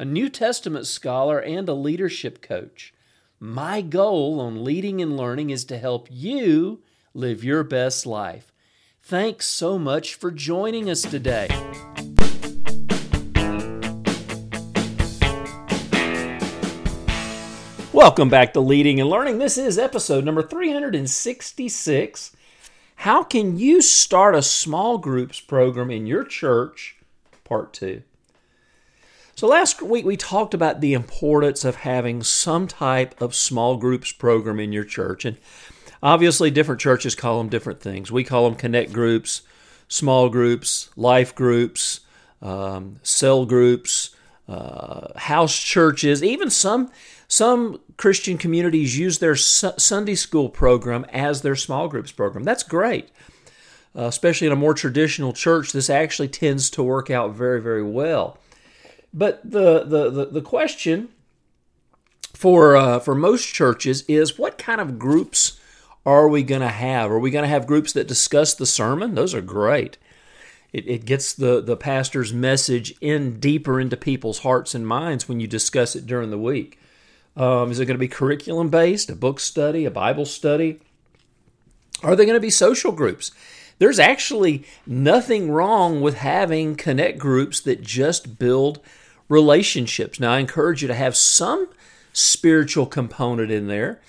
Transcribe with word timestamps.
a 0.00 0.04
New 0.04 0.28
Testament 0.28 0.86
scholar, 0.86 1.40
and 1.40 1.68
a 1.68 1.74
leadership 1.74 2.40
coach. 2.40 2.94
My 3.40 3.80
goal 3.80 4.38
on 4.38 4.62
leading 4.62 5.02
and 5.02 5.16
learning 5.16 5.50
is 5.50 5.64
to 5.64 5.76
help 5.76 6.06
you 6.08 6.82
live 7.14 7.42
your 7.42 7.64
best 7.64 8.06
life. 8.06 8.52
Thanks 9.02 9.46
so 9.46 9.76
much 9.76 10.14
for 10.14 10.30
joining 10.30 10.88
us 10.88 11.02
today. 11.02 11.48
Welcome 17.92 18.28
back 18.28 18.52
to 18.52 18.60
Leading 18.60 19.00
and 19.00 19.10
Learning. 19.10 19.38
This 19.38 19.58
is 19.58 19.80
episode 19.80 20.24
number 20.24 20.44
366. 20.44 22.36
How 22.94 23.24
can 23.24 23.58
you 23.58 23.82
start 23.82 24.36
a 24.36 24.42
small 24.42 24.98
groups 24.98 25.40
program 25.40 25.90
in 25.90 26.06
your 26.06 26.22
church? 26.22 26.98
Part 27.42 27.72
2. 27.72 28.04
So, 29.38 29.46
last 29.46 29.80
week 29.80 30.04
we 30.04 30.16
talked 30.16 30.52
about 30.52 30.80
the 30.80 30.94
importance 30.94 31.64
of 31.64 31.76
having 31.76 32.24
some 32.24 32.66
type 32.66 33.14
of 33.22 33.36
small 33.36 33.76
groups 33.76 34.10
program 34.10 34.58
in 34.58 34.72
your 34.72 34.82
church. 34.82 35.24
And 35.24 35.36
obviously, 36.02 36.50
different 36.50 36.80
churches 36.80 37.14
call 37.14 37.38
them 37.38 37.48
different 37.48 37.80
things. 37.80 38.10
We 38.10 38.24
call 38.24 38.50
them 38.50 38.58
connect 38.58 38.92
groups, 38.92 39.42
small 39.86 40.28
groups, 40.28 40.90
life 40.96 41.36
groups, 41.36 42.00
um, 42.42 42.98
cell 43.04 43.46
groups, 43.46 44.10
uh, 44.48 45.16
house 45.16 45.56
churches, 45.56 46.24
even 46.24 46.50
some 46.50 46.90
some 47.28 47.80
Christian 47.96 48.38
communities 48.38 48.98
use 48.98 49.20
their 49.20 49.36
Sunday 49.36 50.16
school 50.16 50.48
program 50.48 51.06
as 51.12 51.42
their 51.42 51.54
small 51.54 51.86
groups 51.86 52.10
program. 52.10 52.42
That's 52.42 52.64
great. 52.64 53.10
Uh, 53.96 54.06
especially 54.06 54.48
in 54.48 54.52
a 54.52 54.56
more 54.56 54.74
traditional 54.74 55.32
church, 55.32 55.70
this 55.70 55.88
actually 55.88 56.26
tends 56.26 56.68
to 56.70 56.82
work 56.82 57.08
out 57.08 57.34
very, 57.34 57.62
very 57.62 57.84
well. 57.84 58.36
But 59.12 59.40
the 59.42 59.84
the 59.84 60.10
the, 60.10 60.26
the 60.26 60.42
question 60.42 61.08
for 62.34 62.76
uh, 62.76 62.98
for 63.00 63.14
most 63.14 63.46
churches 63.46 64.02
is 64.02 64.38
what 64.38 64.58
kind 64.58 64.80
of 64.80 64.98
groups 64.98 65.58
are 66.06 66.28
we 66.28 66.42
going 66.42 66.60
to 66.62 66.68
have? 66.68 67.10
Are 67.10 67.18
we 67.18 67.30
going 67.30 67.42
to 67.42 67.48
have 67.48 67.66
groups 67.66 67.92
that 67.92 68.08
discuss 68.08 68.54
the 68.54 68.64
sermon? 68.64 69.14
Those 69.14 69.34
are 69.34 69.42
great. 69.42 69.98
It, 70.72 70.88
it 70.88 71.04
gets 71.04 71.32
the, 71.32 71.60
the 71.60 71.76
pastor's 71.76 72.32
message 72.32 72.94
in 73.00 73.40
deeper 73.40 73.80
into 73.80 73.96
people's 73.96 74.40
hearts 74.40 74.74
and 74.74 74.86
minds 74.86 75.28
when 75.28 75.40
you 75.40 75.46
discuss 75.46 75.96
it 75.96 76.06
during 76.06 76.30
the 76.30 76.38
week. 76.38 76.78
Um, 77.36 77.70
is 77.70 77.78
it 77.78 77.86
going 77.86 77.94
to 77.94 77.98
be 77.98 78.08
curriculum 78.08 78.68
based, 78.68 79.10
a 79.10 79.16
book 79.16 79.40
study, 79.40 79.84
a 79.84 79.90
Bible 79.90 80.24
study? 80.24 80.80
Are 82.02 82.16
they 82.16 82.24
going 82.24 82.36
to 82.36 82.40
be 82.40 82.50
social 82.50 82.92
groups? 82.92 83.32
There's 83.78 83.98
actually 83.98 84.64
nothing 84.86 85.50
wrong 85.50 86.00
with 86.00 86.16
having 86.16 86.74
connect 86.74 87.18
groups 87.18 87.60
that 87.60 87.82
just 87.82 88.38
build 88.38 88.80
relationships. 89.28 90.18
Now, 90.18 90.32
I 90.32 90.38
encourage 90.38 90.82
you 90.82 90.88
to 90.88 90.94
have 90.94 91.16
some 91.16 91.68
spiritual 92.12 92.86
component 92.86 93.50
in 93.50 93.68
there, 93.68 94.00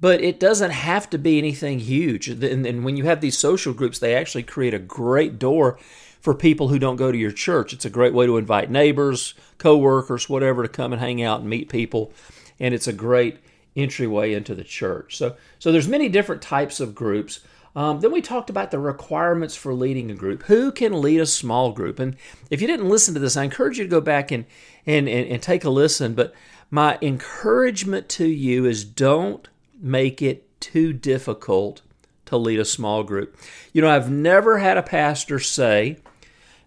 but 0.00 0.20
it 0.20 0.38
doesn't 0.38 0.72
have 0.72 1.08
to 1.10 1.18
be 1.18 1.38
anything 1.38 1.78
huge. 1.78 2.28
And, 2.28 2.66
and 2.66 2.84
when 2.84 2.96
you 2.96 3.04
have 3.04 3.20
these 3.20 3.38
social 3.38 3.72
groups, 3.72 3.98
they 3.98 4.14
actually 4.14 4.42
create 4.42 4.74
a 4.74 4.78
great 4.78 5.38
door 5.38 5.78
for 6.20 6.34
people 6.34 6.68
who 6.68 6.78
don't 6.78 6.96
go 6.96 7.12
to 7.12 7.18
your 7.18 7.30
church. 7.30 7.72
It's 7.72 7.84
a 7.84 7.90
great 7.90 8.12
way 8.14 8.26
to 8.26 8.36
invite 8.36 8.70
neighbors, 8.70 9.34
coworkers, 9.58 10.28
whatever, 10.28 10.62
to 10.62 10.68
come 10.68 10.92
and 10.92 11.00
hang 11.00 11.22
out 11.22 11.40
and 11.40 11.48
meet 11.48 11.68
people 11.68 12.12
and 12.60 12.74
it's 12.74 12.86
a 12.86 12.92
great 12.92 13.38
entryway 13.76 14.32
into 14.32 14.54
the 14.54 14.64
church. 14.64 15.16
So, 15.16 15.36
so 15.58 15.72
there's 15.72 15.88
many 15.88 16.08
different 16.08 16.42
types 16.42 16.80
of 16.80 16.94
groups. 16.94 17.40
Um, 17.76 18.00
then 18.00 18.12
we 18.12 18.22
talked 18.22 18.50
about 18.50 18.70
the 18.70 18.78
requirements 18.78 19.56
for 19.56 19.74
leading 19.74 20.10
a 20.10 20.14
group. 20.14 20.44
Who 20.44 20.70
can 20.70 21.00
lead 21.00 21.20
a 21.20 21.26
small 21.26 21.72
group? 21.72 21.98
And 21.98 22.16
if 22.50 22.60
you 22.60 22.66
didn't 22.66 22.88
listen 22.88 23.14
to 23.14 23.20
this, 23.20 23.36
I 23.36 23.44
encourage 23.44 23.78
you 23.78 23.84
to 23.84 23.90
go 23.90 24.00
back 24.00 24.30
and, 24.30 24.44
and, 24.86 25.08
and, 25.08 25.28
and 25.28 25.42
take 25.42 25.64
a 25.64 25.70
listen. 25.70 26.14
But 26.14 26.32
my 26.70 26.98
encouragement 27.02 28.08
to 28.10 28.26
you 28.26 28.64
is 28.64 28.84
don't 28.84 29.48
make 29.80 30.22
it 30.22 30.48
too 30.60 30.92
difficult 30.92 31.82
to 32.26 32.36
lead 32.36 32.60
a 32.60 32.64
small 32.64 33.02
group. 33.02 33.36
You 33.72 33.82
know, 33.82 33.90
I've 33.90 34.10
never 34.10 34.58
had 34.58 34.78
a 34.78 34.82
pastor 34.82 35.38
say, 35.38 35.98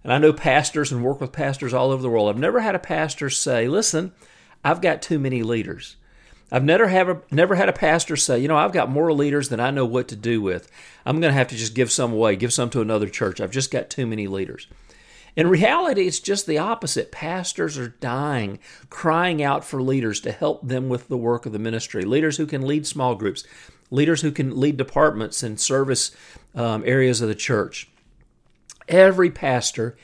and 0.03 0.13
I 0.13 0.17
know 0.17 0.33
pastors 0.33 0.91
and 0.91 1.03
work 1.03 1.19
with 1.21 1.31
pastors 1.31 1.73
all 1.73 1.91
over 1.91 2.01
the 2.01 2.09
world, 2.09 2.29
I've 2.29 2.37
never 2.37 2.59
had 2.59 2.75
a 2.75 2.79
pastor 2.79 3.29
say, 3.29 3.67
listen, 3.67 4.11
I've 4.63 4.81
got 4.81 5.01
too 5.01 5.19
many 5.19 5.41
leaders. 5.41 5.95
I've 6.51 6.63
never 6.63 6.87
have 6.87 7.09
a, 7.09 7.21
never 7.29 7.55
had 7.55 7.67
a 7.67 7.73
pastor 7.73 8.15
say, 8.15 8.39
you 8.39 8.47
know, 8.47 8.55
I've 8.55 8.71
got 8.71 8.89
more 8.89 9.11
leaders 9.11 9.49
than 9.49 9.59
I 9.59 9.71
know 9.71 9.85
what 9.85 10.07
to 10.09 10.15
do 10.15 10.41
with. 10.41 10.71
I'm 11.05 11.19
going 11.19 11.31
to 11.31 11.37
have 11.37 11.49
to 11.49 11.57
just 11.57 11.73
give 11.73 11.91
some 11.91 12.13
away, 12.13 12.35
give 12.35 12.53
some 12.53 12.69
to 12.69 12.81
another 12.81 13.09
church. 13.09 13.41
I've 13.41 13.51
just 13.51 13.71
got 13.71 13.89
too 13.89 14.07
many 14.07 14.27
leaders. 14.27 14.67
In 15.35 15.47
reality, 15.47 16.07
it's 16.07 16.19
just 16.19 16.47
the 16.47 16.57
opposite. 16.57 17.11
Pastors 17.11 17.77
are 17.77 17.89
dying, 17.99 18.59
crying 18.89 19.43
out 19.43 19.63
for 19.63 19.81
leaders 19.81 20.19
to 20.21 20.31
help 20.31 20.67
them 20.67 20.89
with 20.89 21.09
the 21.09 21.17
work 21.17 21.45
of 21.45 21.51
the 21.51 21.59
ministry. 21.59 22.03
Leaders 22.03 22.37
who 22.37 22.47
can 22.47 22.65
lead 22.65 22.87
small 22.87 23.13
groups, 23.13 23.43
leaders 23.91 24.21
who 24.21 24.31
can 24.31 24.59
lead 24.59 24.77
departments 24.77 25.43
and 25.43 25.59
service 25.59 26.15
um, 26.55 26.81
areas 26.87 27.21
of 27.21 27.27
the 27.27 27.35
church. 27.35 27.87
Every 28.87 29.29
pastor 29.29 29.95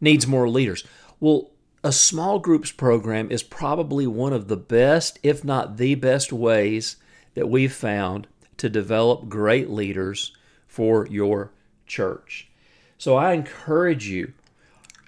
needs 0.00 0.26
more 0.26 0.48
leaders. 0.48 0.82
Well, 1.20 1.50
a 1.82 1.92
small 1.92 2.38
groups 2.38 2.70
program 2.70 3.30
is 3.30 3.42
probably 3.42 4.06
one 4.06 4.32
of 4.32 4.48
the 4.48 4.56
best, 4.56 5.18
if 5.22 5.44
not 5.44 5.76
the 5.78 5.94
best, 5.94 6.32
ways 6.32 6.96
that 7.34 7.48
we've 7.48 7.72
found 7.72 8.26
to 8.58 8.68
develop 8.68 9.28
great 9.28 9.70
leaders 9.70 10.32
for 10.66 11.06
your 11.06 11.52
church. 11.86 12.50
So 12.98 13.16
I 13.16 13.32
encourage 13.32 14.06
you 14.06 14.34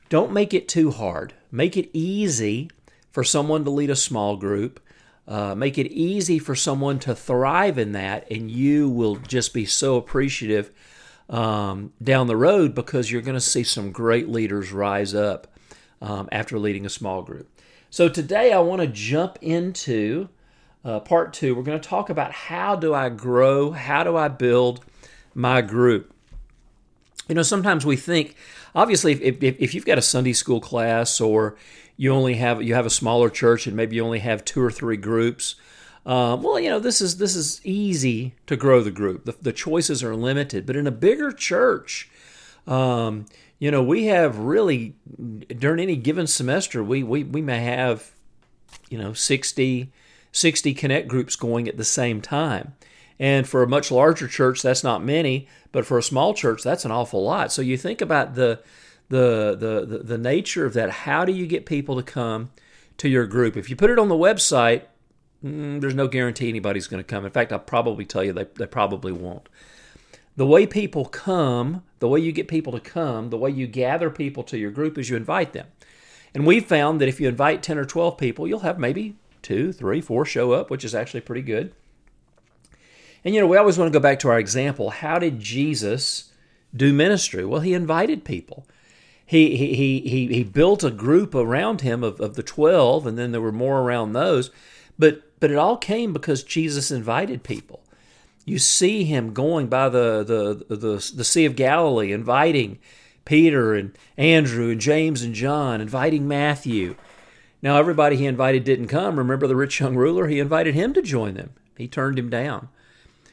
don't 0.08 0.32
make 0.32 0.54
it 0.54 0.68
too 0.68 0.90
hard. 0.90 1.34
Make 1.50 1.76
it 1.76 1.90
easy 1.92 2.70
for 3.10 3.22
someone 3.22 3.64
to 3.64 3.70
lead 3.70 3.90
a 3.90 3.96
small 3.96 4.36
group. 4.36 4.80
Uh, 5.28 5.54
make 5.54 5.76
it 5.76 5.92
easy 5.92 6.38
for 6.38 6.54
someone 6.54 6.98
to 7.00 7.14
thrive 7.14 7.78
in 7.78 7.92
that, 7.92 8.28
and 8.30 8.50
you 8.50 8.88
will 8.88 9.16
just 9.16 9.54
be 9.54 9.66
so 9.66 9.96
appreciative 9.96 10.70
um, 11.28 11.92
down 12.02 12.26
the 12.26 12.36
road 12.36 12.74
because 12.74 13.10
you're 13.10 13.22
going 13.22 13.34
to 13.36 13.40
see 13.40 13.62
some 13.62 13.92
great 13.92 14.28
leaders 14.28 14.72
rise 14.72 15.14
up 15.14 15.51
um, 16.02 16.28
after 16.30 16.58
leading 16.58 16.84
a 16.84 16.90
small 16.90 17.22
group. 17.22 17.48
So 17.88 18.08
today 18.08 18.52
I 18.52 18.58
want 18.58 18.82
to 18.82 18.88
jump 18.88 19.38
into 19.40 20.28
uh, 20.84 21.00
part 21.00 21.32
two. 21.32 21.54
We're 21.54 21.62
going 21.62 21.80
to 21.80 21.88
talk 21.88 22.10
about 22.10 22.32
how 22.32 22.76
do 22.76 22.92
I 22.92 23.08
grow, 23.08 23.70
how 23.70 24.02
do 24.02 24.16
I 24.16 24.28
build 24.28 24.84
my 25.34 25.62
group. 25.62 26.12
You 27.28 27.36
know, 27.36 27.42
sometimes 27.42 27.86
we 27.86 27.96
think, 27.96 28.34
obviously, 28.74 29.12
if, 29.12 29.42
if, 29.42 29.60
if 29.60 29.74
you've 29.74 29.86
got 29.86 29.96
a 29.96 30.02
Sunday 30.02 30.32
school 30.32 30.60
class 30.60 31.20
or 31.20 31.56
you 31.96 32.12
only 32.12 32.34
have 32.34 32.62
you 32.62 32.74
have 32.74 32.86
a 32.86 32.90
smaller 32.90 33.30
church 33.30 33.66
and 33.66 33.76
maybe 33.76 33.96
you 33.96 34.04
only 34.04 34.18
have 34.18 34.44
two 34.44 34.60
or 34.60 34.70
three 34.70 34.96
groups, 34.96 35.54
um, 36.04 36.42
well, 36.42 36.58
you 36.58 36.68
know, 36.68 36.80
this 36.80 37.00
is 37.00 37.18
this 37.18 37.36
is 37.36 37.60
easy 37.64 38.34
to 38.48 38.56
grow 38.56 38.82
the 38.82 38.90
group. 38.90 39.24
The, 39.24 39.36
the 39.40 39.52
choices 39.52 40.02
are 40.02 40.16
limited, 40.16 40.66
but 40.66 40.74
in 40.74 40.86
a 40.86 40.90
bigger 40.90 41.30
church, 41.30 42.10
um, 42.66 43.26
you 43.62 43.70
know, 43.70 43.80
we 43.80 44.06
have 44.06 44.38
really 44.38 44.96
during 45.46 45.78
any 45.78 45.94
given 45.94 46.26
semester, 46.26 46.82
we 46.82 47.04
we, 47.04 47.22
we 47.22 47.40
may 47.40 47.60
have, 47.60 48.10
you 48.90 48.98
know, 48.98 49.12
60, 49.12 49.92
60 50.32 50.74
connect 50.74 51.06
groups 51.06 51.36
going 51.36 51.68
at 51.68 51.76
the 51.76 51.84
same 51.84 52.20
time. 52.20 52.74
And 53.20 53.48
for 53.48 53.62
a 53.62 53.68
much 53.68 53.92
larger 53.92 54.26
church, 54.26 54.62
that's 54.62 54.82
not 54.82 55.04
many, 55.04 55.46
but 55.70 55.86
for 55.86 55.96
a 55.96 56.02
small 56.02 56.34
church, 56.34 56.64
that's 56.64 56.84
an 56.84 56.90
awful 56.90 57.22
lot. 57.22 57.52
So 57.52 57.62
you 57.62 57.76
think 57.76 58.00
about 58.00 58.34
the 58.34 58.60
the 59.10 59.54
the 59.56 59.86
the, 59.86 59.98
the 59.98 60.18
nature 60.18 60.66
of 60.66 60.74
that. 60.74 60.90
How 60.90 61.24
do 61.24 61.30
you 61.30 61.46
get 61.46 61.64
people 61.64 61.94
to 61.94 62.02
come 62.02 62.50
to 62.96 63.08
your 63.08 63.28
group? 63.28 63.56
If 63.56 63.70
you 63.70 63.76
put 63.76 63.90
it 63.90 63.98
on 64.00 64.08
the 64.08 64.16
website, 64.16 64.86
mm, 65.44 65.80
there's 65.80 65.94
no 65.94 66.08
guarantee 66.08 66.48
anybody's 66.48 66.88
going 66.88 66.98
to 66.98 67.06
come. 67.06 67.24
In 67.24 67.30
fact, 67.30 67.52
I'll 67.52 67.60
probably 67.60 68.06
tell 68.06 68.24
you 68.24 68.32
they, 68.32 68.48
they 68.56 68.66
probably 68.66 69.12
won't 69.12 69.48
the 70.36 70.46
way 70.46 70.66
people 70.66 71.04
come, 71.04 71.82
the 71.98 72.08
way 72.08 72.20
you 72.20 72.32
get 72.32 72.48
people 72.48 72.72
to 72.72 72.80
come, 72.80 73.30
the 73.30 73.38
way 73.38 73.50
you 73.50 73.66
gather 73.66 74.10
people 74.10 74.42
to 74.44 74.58
your 74.58 74.70
group 74.70 74.96
is 74.98 75.10
you 75.10 75.16
invite 75.16 75.52
them. 75.52 75.66
And 76.34 76.46
we've 76.46 76.64
found 76.64 77.00
that 77.00 77.08
if 77.08 77.20
you 77.20 77.28
invite 77.28 77.62
10 77.62 77.78
or 77.78 77.84
12 77.84 78.16
people, 78.16 78.48
you'll 78.48 78.60
have 78.60 78.78
maybe 78.78 79.16
two, 79.42 79.72
three, 79.72 80.00
four 80.00 80.24
show 80.24 80.52
up, 80.52 80.70
which 80.70 80.84
is 80.84 80.94
actually 80.94 81.20
pretty 81.20 81.42
good. 81.42 81.74
And 83.24 83.34
you 83.34 83.40
know, 83.40 83.46
we 83.46 83.56
always 83.56 83.78
want 83.78 83.92
to 83.92 83.98
go 83.98 84.02
back 84.02 84.18
to 84.20 84.28
our 84.28 84.38
example. 84.38 84.90
How 84.90 85.18
did 85.18 85.38
Jesus 85.38 86.32
do 86.74 86.92
ministry? 86.92 87.44
Well, 87.44 87.60
he 87.60 87.74
invited 87.74 88.24
people. 88.24 88.66
He, 89.24 89.56
he, 89.56 90.00
he, 90.00 90.26
he 90.28 90.44
built 90.44 90.82
a 90.82 90.90
group 90.90 91.34
around 91.34 91.82
him 91.82 92.02
of, 92.02 92.20
of 92.20 92.34
the 92.34 92.42
12, 92.42 93.06
and 93.06 93.18
then 93.18 93.32
there 93.32 93.40
were 93.40 93.52
more 93.52 93.80
around 93.80 94.12
those. 94.12 94.50
But 94.98 95.22
but 95.42 95.50
it 95.50 95.56
all 95.56 95.76
came 95.76 96.12
because 96.12 96.44
Jesus 96.44 96.92
invited 96.92 97.42
people. 97.42 97.82
You 98.44 98.58
see 98.58 99.04
him 99.04 99.32
going 99.32 99.68
by 99.68 99.88
the 99.88 100.24
the 100.24 100.76
the, 100.76 101.12
the 101.14 101.24
Sea 101.24 101.44
of 101.44 101.56
Galilee, 101.56 102.12
inviting 102.12 102.78
Peter 103.24 103.74
and 103.74 103.96
Andrew 104.16 104.70
and 104.70 104.80
James 104.80 105.22
and 105.22 105.34
John, 105.34 105.80
inviting 105.80 106.26
Matthew. 106.26 106.96
Now 107.62 107.76
everybody 107.76 108.16
he 108.16 108.26
invited 108.26 108.64
didn't 108.64 108.88
come. 108.88 109.16
Remember 109.16 109.46
the 109.46 109.56
rich 109.56 109.78
young 109.80 109.96
ruler? 109.96 110.26
He 110.26 110.40
invited 110.40 110.74
him 110.74 110.92
to 110.94 111.02
join 111.02 111.34
them. 111.34 111.50
He 111.76 111.86
turned 111.86 112.18
him 112.18 112.28
down. 112.28 112.68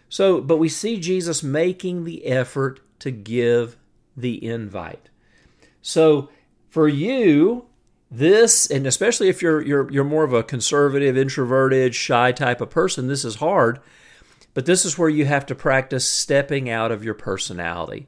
So, 0.08 0.42
but 0.42 0.58
we 0.58 0.70
see 0.70 1.00
Jesus 1.00 1.44
making 1.44 2.04
the 2.04 2.26
effort 2.26 2.80
to 3.00 3.12
give 3.12 3.78
the 4.16 4.44
invite. 4.44 5.10
So, 5.82 6.30
for 6.70 6.88
you, 6.88 7.66
this, 8.12 8.70
and 8.70 8.88
especially 8.88 9.30
if 9.30 9.42
you're 9.42 9.62
you're 9.62 9.92
you're 9.92 10.04
more 10.04 10.24
of 10.24 10.34
a 10.34 10.44
conservative, 10.44 11.18
introverted, 11.18 11.94
shy 11.96 12.32
type 12.32 12.62
of 12.62 12.70
person, 12.70 13.08
this 13.08 13.24
is 13.24 13.36
hard. 13.36 13.80
But 14.54 14.66
this 14.66 14.86
is 14.86 14.98
where 14.98 15.10
you 15.10 15.26
have 15.26 15.46
to 15.48 15.56
practice 15.56 16.10
stepping 16.10 16.70
out 16.70 16.92
of 16.92 17.04
your 17.04 17.14
personality. 17.14 18.08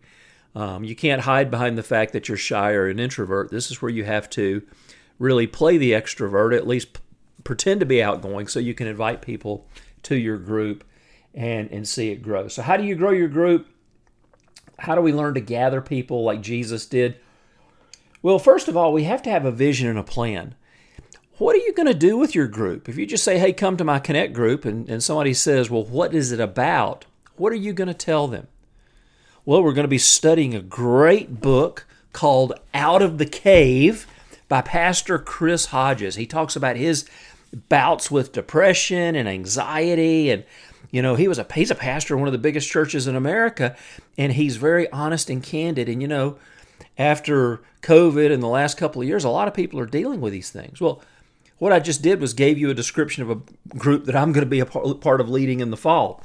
Um, 0.56 0.84
you 0.84 0.96
can't 0.96 1.22
hide 1.22 1.50
behind 1.50 1.78
the 1.78 1.84
fact 1.84 2.14
that 2.14 2.28
you're 2.28 2.38
shy 2.38 2.72
or 2.72 2.88
an 2.88 3.00
introvert. 3.00 3.52
This 3.52 3.72
is 3.72 3.82
where 3.82 3.92
you 3.92 4.04
have 4.04 4.30
to 4.32 4.62
really 5.18 5.48
play 5.48 5.78
the 5.78 5.92
extrovert, 5.92 6.56
at 6.56 6.68
least 6.68 6.94
p- 6.94 7.00
pretend 7.44 7.80
to 7.80 7.86
be 7.86 8.04
outgoing, 8.04 8.48
so 8.48 8.60
you 8.60 8.74
can 8.74 8.88
invite 8.88 9.22
people 9.22 9.68
to 10.04 10.16
your 10.16 10.38
group 10.38 10.84
and 11.34 11.72
and 11.72 11.88
see 11.88 12.10
it 12.10 12.22
grow. 12.22 12.48
So, 12.48 12.62
how 12.62 12.76
do 12.76 12.84
you 12.84 12.96
grow 12.96 13.12
your 13.12 13.30
group? 13.30 13.68
How 14.80 14.96
do 14.96 15.02
we 15.02 15.14
learn 15.14 15.36
to 15.36 15.42
gather 15.42 15.80
people 15.80 16.24
like 16.24 16.42
Jesus 16.42 16.86
did? 16.86 17.18
Well, 18.22 18.40
first 18.40 18.68
of 18.68 18.76
all, 18.76 18.92
we 18.92 19.04
have 19.04 19.22
to 19.24 19.30
have 19.30 19.46
a 19.46 19.52
vision 19.52 19.88
and 19.88 20.00
a 20.00 20.04
plan. 20.04 20.56
What 21.42 21.56
are 21.56 21.66
you 21.66 21.74
going 21.74 21.88
to 21.88 21.96
do 21.96 22.18
with 22.18 22.36
your 22.36 22.46
group? 22.46 22.88
If 22.88 23.00
you 23.00 23.08
just 23.08 23.24
say, 23.24 23.40
hey, 23.40 23.52
come 23.52 23.76
to 23.78 23.84
my 23.84 23.98
Connect 23.98 24.32
group, 24.32 24.64
and, 24.64 24.88
and 24.88 25.02
somebody 25.02 25.34
says, 25.34 25.72
well, 25.72 25.84
what 25.84 26.14
is 26.14 26.32
it 26.32 26.40
about? 26.40 27.06
What 27.36 27.52
are 27.52 27.56
you 27.56 27.74
going 27.74 27.88
to 27.88 27.96
tell 27.96 28.28
them? 28.28 28.46
Well, 29.44 29.64
we're 29.64 29.74
going 29.74 29.86
to 29.86 29.90
be 29.90 29.98
studying 29.98 30.54
a 30.54 30.62
great 30.62 31.42
book 31.42 31.88
called 32.14 32.54
Out 32.76 33.02
of 33.02 33.18
the 33.18 33.26
Cave 33.26 34.06
by 34.50 34.62
Pastor 34.62 35.18
Chris 35.18 35.66
Hodges. 35.66 36.14
He 36.14 36.28
talks 36.28 36.56
about 36.56 36.76
his 36.76 37.10
bouts 37.70 38.12
with 38.12 38.34
depression 38.34 39.16
and 39.16 39.28
anxiety 39.28 40.30
and 40.30 40.46
you 40.90 41.02
know 41.02 41.16
he 41.16 41.28
was 41.28 41.38
a 41.38 41.46
he's 41.54 41.70
a 41.70 41.76
pastor 41.76 42.14
in 42.14 42.22
one 42.22 42.30
of 42.30 42.32
the 42.32 42.38
biggest 42.38 42.70
churches 42.70 43.08
in 43.08 43.16
America 43.18 43.76
and 44.18 44.32
he's 44.32 44.56
very 44.56 44.90
honest 44.92 45.30
and 45.30 45.44
candid 45.44 45.90
and 45.90 46.02
you 46.02 46.08
know 46.08 46.38
after 46.98 47.62
COVID 47.82 48.32
and 48.32 48.42
the 48.42 48.48
last 48.48 48.78
couple 48.78 49.02
of 49.02 49.08
years, 49.08 49.24
a 49.24 49.30
lot 49.30 49.48
of 49.48 49.54
people 49.54 49.80
are 49.80 49.86
dealing 49.86 50.22
with 50.22 50.34
these 50.34 50.50
things. 50.50 50.80
Well, 50.80 51.02
what 51.62 51.72
I 51.72 51.80
just 51.80 52.02
did 52.02 52.20
was 52.20 52.34
gave 52.34 52.58
you 52.58 52.72
a 52.72 52.74
description 52.74 53.22
of 53.22 53.30
a 53.30 53.78
group 53.78 54.06
that 54.06 54.16
I'm 54.16 54.32
going 54.32 54.44
to 54.44 54.50
be 54.50 54.62
a 54.62 54.66
part 54.66 55.22
of 55.22 55.30
leading 55.30 55.60
in 55.60 55.70
the 55.70 55.78
fall. 55.78 56.24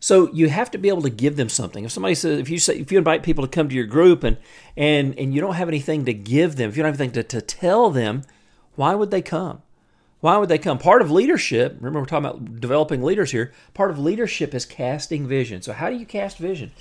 So 0.00 0.32
you 0.32 0.48
have 0.48 0.68
to 0.72 0.78
be 0.78 0.88
able 0.88 1.02
to 1.02 1.10
give 1.10 1.36
them 1.36 1.48
something. 1.48 1.84
If 1.84 1.92
somebody 1.92 2.16
says, 2.16 2.40
if 2.40 2.50
you 2.50 2.58
say, 2.58 2.76
if 2.78 2.90
you 2.90 2.98
invite 2.98 3.22
people 3.22 3.46
to 3.46 3.48
come 3.48 3.68
to 3.68 3.74
your 3.74 3.86
group 3.86 4.24
and 4.24 4.36
and 4.76 5.16
and 5.16 5.32
you 5.32 5.40
don't 5.40 5.54
have 5.54 5.68
anything 5.68 6.06
to 6.06 6.12
give 6.12 6.56
them, 6.56 6.70
if 6.70 6.76
you 6.76 6.82
don't 6.82 6.90
have 6.90 7.00
anything 7.00 7.22
to, 7.22 7.22
to 7.22 7.40
tell 7.40 7.88
them, 7.90 8.24
why 8.74 8.96
would 8.96 9.12
they 9.12 9.22
come? 9.22 9.62
Why 10.18 10.38
would 10.38 10.48
they 10.48 10.58
come? 10.58 10.78
Part 10.78 11.00
of 11.00 11.12
leadership, 11.12 11.76
remember 11.76 12.00
we're 12.00 12.06
talking 12.06 12.26
about 12.26 12.60
developing 12.60 13.00
leaders 13.00 13.30
here. 13.30 13.52
Part 13.74 13.92
of 13.92 13.98
leadership 14.00 14.56
is 14.56 14.66
casting 14.66 15.28
vision. 15.28 15.62
So 15.62 15.72
how 15.72 15.88
do 15.88 15.94
you 15.94 16.04
cast 16.04 16.38
vision? 16.38 16.72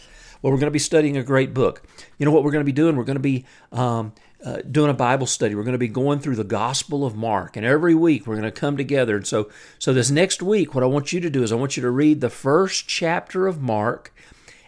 Well, 0.42 0.52
we're 0.52 0.60
going 0.60 0.68
to 0.68 0.72
be 0.72 0.80
studying 0.80 1.16
a 1.16 1.24
great 1.24 1.54
book. 1.54 1.84
You 2.18 2.26
know 2.26 2.32
what 2.32 2.44
we're 2.44 2.52
going 2.52 2.66
to 2.66 2.66
be 2.66 2.72
doing? 2.72 2.96
We're 2.96 3.04
going 3.04 3.18
to 3.18 3.22
be 3.22 3.46
um, 3.72 4.14
uh, 4.44 4.58
doing 4.70 4.90
a 4.90 4.94
Bible 4.94 5.26
study. 5.26 5.56
We're 5.56 5.64
going 5.64 5.74
to 5.74 5.78
be 5.78 5.88
going 5.88 6.20
through 6.20 6.36
the 6.36 6.44
Gospel 6.44 7.06
of 7.06 7.16
Mark, 7.16 7.56
and 7.56 7.66
every 7.66 7.96
week 7.96 8.28
we're 8.28 8.36
going 8.36 8.44
to 8.44 8.52
come 8.52 8.76
together. 8.76 9.16
And 9.16 9.26
so, 9.26 9.50
so 9.80 9.94
this 9.94 10.12
next 10.12 10.42
week, 10.42 10.76
what 10.76 10.84
I 10.84 10.88
want 10.88 11.14
you 11.14 11.20
to 11.22 11.30
do 11.30 11.44
is 11.44 11.52
I 11.52 11.56
want 11.56 11.78
you 11.78 11.84
to 11.84 11.90
read 11.90 12.22
the 12.22 12.30
first 12.30 12.88
chapter 12.88 13.48
of 13.48 13.62
Mark, 13.62 14.14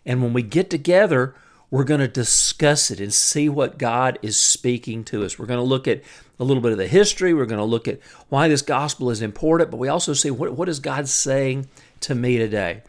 and 0.05 0.21
when 0.21 0.33
we 0.33 0.43
get 0.43 0.69
together, 0.69 1.35
we're 1.69 1.83
going 1.83 1.99
to 1.99 2.07
discuss 2.07 2.89
it 2.89 2.99
and 2.99 3.13
see 3.13 3.49
what 3.49 3.77
God 3.77 4.17
is 4.21 4.37
speaking 4.37 5.03
to 5.05 5.25
us. 5.25 5.37
We're 5.37 5.47
going 5.47 5.59
to 5.59 5.63
look 5.63 5.87
at 5.87 6.01
a 6.39 6.43
little 6.43 6.61
bit 6.61 6.71
of 6.71 6.77
the 6.77 6.87
history. 6.87 7.33
We're 7.33 7.45
going 7.45 7.59
to 7.59 7.65
look 7.65 7.87
at 7.87 7.99
why 8.29 8.47
this 8.47 8.61
gospel 8.61 9.09
is 9.09 9.21
important, 9.21 9.71
but 9.71 9.77
we 9.77 9.87
also 9.87 10.13
see 10.13 10.31
what, 10.31 10.53
what 10.53 10.69
is 10.69 10.79
God 10.79 11.07
saying 11.09 11.67
to 12.01 12.15
me 12.15 12.37
today. 12.37 12.83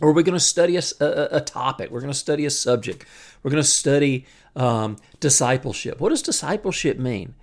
Or 0.00 0.12
we're 0.12 0.22
going 0.22 0.38
to 0.38 0.40
study 0.40 0.76
a, 0.76 0.82
a, 1.00 1.36
a, 1.38 1.40
topic. 1.40 1.90
We're 1.90 2.00
going 2.00 2.12
to 2.12 2.18
study 2.18 2.44
a 2.46 2.50
subject. 2.50 3.04
We're 3.42 3.50
going 3.50 3.62
to 3.62 3.68
study 3.68 4.26
um, 4.54 4.96
discipleship. 5.20 6.00
What 6.00 6.10
does 6.10 6.22
discipleship 6.22 6.98
mean? 6.98 7.34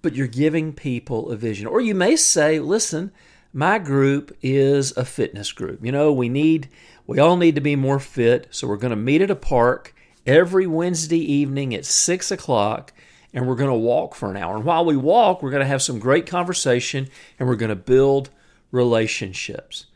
But 0.00 0.14
you're 0.14 0.26
giving 0.26 0.72
people 0.72 1.30
a 1.30 1.36
vision. 1.36 1.66
Or 1.66 1.80
you 1.80 1.94
may 1.94 2.16
say, 2.16 2.58
listen, 2.60 3.12
my 3.52 3.78
group 3.78 4.36
is 4.42 4.96
a 4.96 5.04
fitness 5.04 5.52
group. 5.52 5.84
You 5.84 5.92
know, 5.92 6.12
we 6.12 6.28
need, 6.28 6.68
we 7.06 7.18
all 7.18 7.36
need 7.36 7.54
to 7.54 7.60
be 7.60 7.76
more 7.76 8.00
fit. 8.00 8.48
So 8.50 8.66
we're 8.66 8.76
going 8.76 8.90
to 8.90 8.96
meet 8.96 9.20
at 9.20 9.30
a 9.30 9.36
park 9.36 9.94
every 10.26 10.66
Wednesday 10.66 11.18
evening 11.18 11.74
at 11.74 11.84
six 11.84 12.30
o'clock 12.30 12.92
and 13.34 13.48
we're 13.48 13.56
going 13.56 13.70
to 13.70 13.74
walk 13.74 14.14
for 14.14 14.30
an 14.30 14.36
hour. 14.36 14.56
And 14.56 14.64
while 14.64 14.84
we 14.84 14.96
walk, 14.96 15.42
we're 15.42 15.50
going 15.50 15.62
to 15.62 15.66
have 15.66 15.82
some 15.82 15.98
great 15.98 16.26
conversation 16.26 17.08
and 17.38 17.48
we're 17.48 17.56
going 17.56 17.70
to 17.70 17.76
build 17.76 18.30
relationships. 18.70 19.86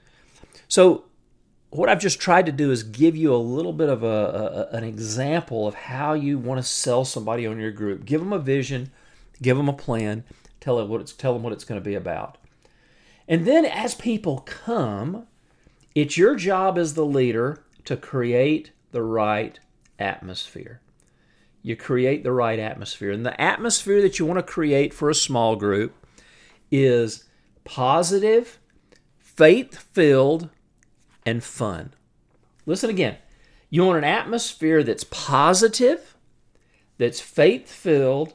So 0.66 1.04
what 1.70 1.88
I've 1.88 2.00
just 2.00 2.20
tried 2.20 2.46
to 2.46 2.52
do 2.52 2.70
is 2.70 2.82
give 2.82 3.16
you 3.16 3.34
a 3.34 3.36
little 3.36 3.72
bit 3.72 3.88
of 3.88 4.02
a, 4.02 4.68
a, 4.72 4.76
an 4.76 4.84
example 4.84 5.66
of 5.66 5.74
how 5.74 6.14
you 6.14 6.38
want 6.38 6.58
to 6.58 6.66
sell 6.66 7.04
somebody 7.04 7.46
on 7.46 7.58
your 7.58 7.70
group. 7.70 8.04
Give 8.04 8.20
them 8.20 8.32
a 8.32 8.38
vision, 8.38 8.90
give 9.42 9.56
them 9.56 9.68
a 9.68 9.74
plan, 9.74 10.24
tell 10.60 10.78
them 10.78 10.88
what 10.88 11.00
it's 11.00 11.12
tell 11.12 11.34
them 11.34 11.42
what 11.42 11.52
it's 11.52 11.64
going 11.64 11.80
to 11.80 11.84
be 11.84 11.94
about. 11.94 12.38
And 13.26 13.46
then 13.46 13.66
as 13.66 13.94
people 13.94 14.38
come, 14.40 15.26
it's 15.94 16.16
your 16.16 16.36
job 16.36 16.78
as 16.78 16.94
the 16.94 17.04
leader 17.04 17.62
to 17.84 17.96
create 17.96 18.72
the 18.92 19.02
right 19.02 19.60
atmosphere. 19.98 20.80
You 21.62 21.76
create 21.76 22.24
the 22.24 22.32
right 22.32 22.58
atmosphere. 22.58 23.10
And 23.10 23.26
the 23.26 23.38
atmosphere 23.38 24.00
that 24.00 24.18
you 24.18 24.24
want 24.24 24.38
to 24.38 24.52
create 24.52 24.94
for 24.94 25.10
a 25.10 25.14
small 25.14 25.56
group 25.56 25.94
is 26.70 27.24
positive, 27.64 28.58
faith-filled, 29.18 30.48
and 31.28 31.44
fun. 31.44 31.92
Listen 32.64 32.88
again. 32.88 33.16
You 33.68 33.84
want 33.84 33.98
an 33.98 34.04
atmosphere 34.04 34.82
that's 34.82 35.04
positive, 35.04 36.16
that's 36.96 37.20
faith 37.20 37.70
filled, 37.70 38.32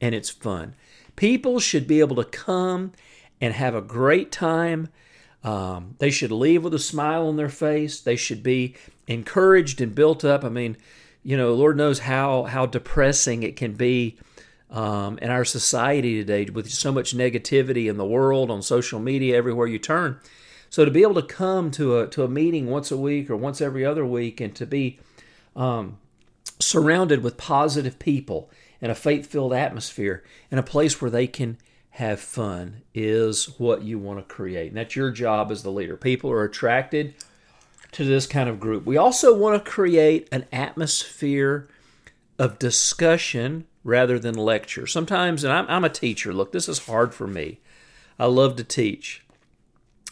and 0.00 0.12
it's 0.12 0.28
fun. 0.28 0.74
People 1.14 1.60
should 1.60 1.86
be 1.86 2.00
able 2.00 2.16
to 2.16 2.24
come 2.24 2.92
and 3.40 3.54
have 3.54 3.76
a 3.76 3.80
great 3.80 4.32
time. 4.32 4.88
Um, 5.44 5.94
they 5.98 6.10
should 6.10 6.32
leave 6.32 6.64
with 6.64 6.74
a 6.74 6.80
smile 6.80 7.28
on 7.28 7.36
their 7.36 7.48
face. 7.48 8.00
They 8.00 8.16
should 8.16 8.42
be 8.42 8.74
encouraged 9.06 9.80
and 9.80 9.94
built 9.94 10.24
up. 10.24 10.44
I 10.44 10.48
mean, 10.48 10.76
you 11.22 11.36
know, 11.36 11.54
Lord 11.54 11.76
knows 11.76 12.00
how 12.00 12.44
how 12.44 12.66
depressing 12.66 13.44
it 13.44 13.56
can 13.56 13.74
be 13.74 14.18
um, 14.68 15.16
in 15.18 15.30
our 15.30 15.44
society 15.44 16.16
today 16.16 16.50
with 16.50 16.70
so 16.70 16.90
much 16.90 17.16
negativity 17.16 17.88
in 17.88 17.98
the 17.98 18.04
world, 18.04 18.50
on 18.50 18.62
social 18.62 18.98
media, 18.98 19.36
everywhere 19.36 19.68
you 19.68 19.78
turn. 19.78 20.18
So 20.70 20.84
to 20.84 20.90
be 20.90 21.02
able 21.02 21.14
to 21.16 21.22
come 21.22 21.70
to 21.72 21.98
a 21.98 22.06
to 22.08 22.22
a 22.22 22.28
meeting 22.28 22.70
once 22.70 22.90
a 22.90 22.96
week 22.96 23.28
or 23.28 23.36
once 23.36 23.60
every 23.60 23.84
other 23.84 24.06
week, 24.06 24.40
and 24.40 24.54
to 24.54 24.64
be 24.64 24.98
um, 25.54 25.98
surrounded 26.58 27.22
with 27.22 27.36
positive 27.36 27.98
people 27.98 28.50
and 28.80 28.90
a 28.90 28.94
faith 28.94 29.26
filled 29.26 29.52
atmosphere 29.52 30.24
and 30.50 30.58
a 30.58 30.62
place 30.62 31.00
where 31.00 31.10
they 31.10 31.26
can 31.26 31.58
have 31.94 32.20
fun 32.20 32.82
is 32.94 33.58
what 33.58 33.82
you 33.82 33.98
want 33.98 34.18
to 34.18 34.34
create. 34.34 34.68
And 34.68 34.76
that's 34.76 34.96
your 34.96 35.10
job 35.10 35.50
as 35.50 35.62
the 35.62 35.72
leader. 35.72 35.96
People 35.96 36.30
are 36.30 36.44
attracted 36.44 37.14
to 37.92 38.04
this 38.04 38.26
kind 38.26 38.48
of 38.48 38.60
group. 38.60 38.86
We 38.86 38.96
also 38.96 39.36
want 39.36 39.62
to 39.62 39.70
create 39.70 40.28
an 40.30 40.46
atmosphere 40.52 41.68
of 42.38 42.58
discussion 42.58 43.66
rather 43.82 44.18
than 44.18 44.34
lecture. 44.34 44.86
Sometimes, 44.86 45.42
and 45.42 45.52
I'm, 45.52 45.66
I'm 45.68 45.84
a 45.84 45.90
teacher, 45.90 46.32
look, 46.32 46.52
this 46.52 46.68
is 46.68 46.86
hard 46.86 47.12
for 47.12 47.26
me. 47.26 47.58
I 48.18 48.26
love 48.26 48.56
to 48.56 48.64
teach. 48.64 49.24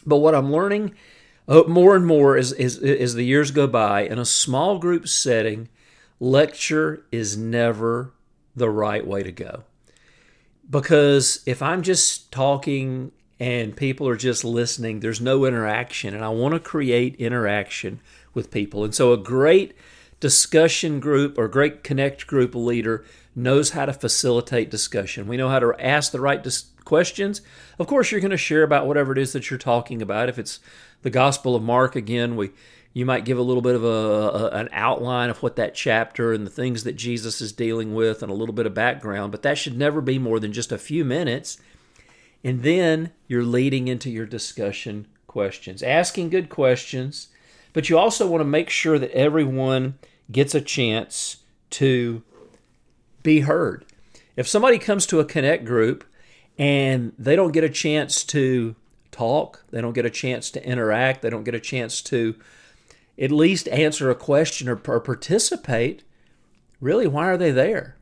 But 0.09 0.17
what 0.17 0.35
I'm 0.35 0.51
learning 0.51 0.95
uh, 1.47 1.63
more 1.67 1.95
and 1.95 2.05
more 2.05 2.37
as, 2.37 2.51
as, 2.53 2.77
as 2.77 3.15
the 3.15 3.23
years 3.23 3.51
go 3.51 3.65
by, 3.65 4.01
in 4.01 4.19
a 4.19 4.25
small 4.25 4.77
group 4.77 5.07
setting, 5.07 5.67
lecture 6.19 7.05
is 7.11 7.37
never 7.37 8.13
the 8.55 8.69
right 8.69 9.05
way 9.05 9.23
to 9.23 9.31
go. 9.31 9.63
Because 10.69 11.41
if 11.47 11.61
I'm 11.61 11.81
just 11.81 12.31
talking 12.31 13.11
and 13.39 13.75
people 13.75 14.07
are 14.07 14.17
just 14.17 14.43
listening, 14.43 14.99
there's 14.99 15.21
no 15.21 15.45
interaction, 15.45 16.13
and 16.13 16.23
I 16.23 16.29
want 16.29 16.53
to 16.53 16.59
create 16.59 17.15
interaction 17.15 17.99
with 18.33 18.51
people. 18.51 18.83
And 18.83 18.93
so, 18.93 19.13
a 19.13 19.17
great 19.17 19.73
discussion 20.19 20.99
group 20.99 21.37
or 21.37 21.47
great 21.47 21.83
connect 21.83 22.27
group 22.27 22.55
leader 22.55 23.05
knows 23.35 23.71
how 23.71 23.85
to 23.85 23.93
facilitate 23.93 24.69
discussion. 24.69 25.27
We 25.27 25.37
know 25.37 25.49
how 25.49 25.59
to 25.59 25.73
ask 25.79 26.11
the 26.11 26.19
right 26.19 26.43
dis- 26.43 26.65
questions. 26.83 27.41
Of 27.77 27.87
course, 27.87 28.11
you're 28.11 28.21
going 28.21 28.31
to 28.31 28.37
share 28.37 28.63
about 28.63 28.87
whatever 28.87 29.11
it 29.11 29.17
is 29.17 29.33
that 29.33 29.49
you're 29.49 29.59
talking 29.59 30.01
about. 30.01 30.29
If 30.29 30.39
it's 30.39 30.59
the 31.03 31.09
Gospel 31.09 31.55
of 31.55 31.63
Mark, 31.63 31.95
again, 31.95 32.35
we 32.35 32.51
you 32.91 33.05
might 33.05 33.23
give 33.23 33.37
a 33.37 33.43
little 33.43 33.61
bit 33.61 33.75
of 33.75 33.83
a, 33.83 33.87
a, 33.87 34.49
an 34.49 34.69
outline 34.71 35.29
of 35.29 35.43
what 35.43 35.55
that 35.57 35.75
chapter 35.75 36.33
and 36.33 36.45
the 36.45 36.51
things 36.51 36.83
that 36.83 36.95
Jesus 36.95 37.39
is 37.39 37.51
dealing 37.51 37.93
with 37.93 38.23
and 38.23 38.31
a 38.31 38.35
little 38.35 38.53
bit 38.53 38.65
of 38.65 38.73
background, 38.73 39.31
but 39.31 39.43
that 39.43 39.59
should 39.59 39.77
never 39.77 40.01
be 40.01 40.17
more 40.17 40.39
than 40.39 40.51
just 40.51 40.71
a 40.71 40.77
few 40.77 41.05
minutes. 41.05 41.59
And 42.43 42.63
then 42.63 43.11
you're 43.27 43.43
leading 43.43 43.87
into 43.87 44.09
your 44.09 44.25
discussion 44.25 45.07
questions, 45.27 45.83
asking 45.83 46.31
good 46.31 46.49
questions, 46.49 47.27
but 47.73 47.89
you 47.89 47.97
also 47.97 48.27
want 48.27 48.41
to 48.41 48.45
make 48.45 48.71
sure 48.71 48.97
that 48.97 49.11
everyone 49.11 49.99
gets 50.31 50.55
a 50.55 50.61
chance 50.61 51.37
to 51.71 52.23
be 53.23 53.41
heard. 53.41 53.85
If 54.35 54.47
somebody 54.47 54.77
comes 54.79 55.05
to 55.07 55.19
a 55.19 55.25
connect 55.25 55.65
group 55.65 56.03
and 56.57 57.13
they 57.17 57.35
don't 57.35 57.51
get 57.51 57.63
a 57.63 57.69
chance 57.69 58.23
to 58.25 58.75
talk, 59.11 59.63
they 59.71 59.81
don't 59.81 59.93
get 59.93 60.05
a 60.05 60.09
chance 60.09 60.51
to 60.51 60.65
interact, 60.65 61.21
they 61.21 61.29
don't 61.29 61.43
get 61.43 61.55
a 61.55 61.59
chance 61.59 62.01
to 62.03 62.35
at 63.19 63.31
least 63.31 63.67
answer 63.67 64.09
a 64.09 64.15
question 64.15 64.69
or, 64.69 64.79
or 64.87 64.99
participate, 64.99 66.03
really, 66.79 67.07
why 67.07 67.27
are 67.27 67.37
they 67.37 67.51
there? 67.51 67.97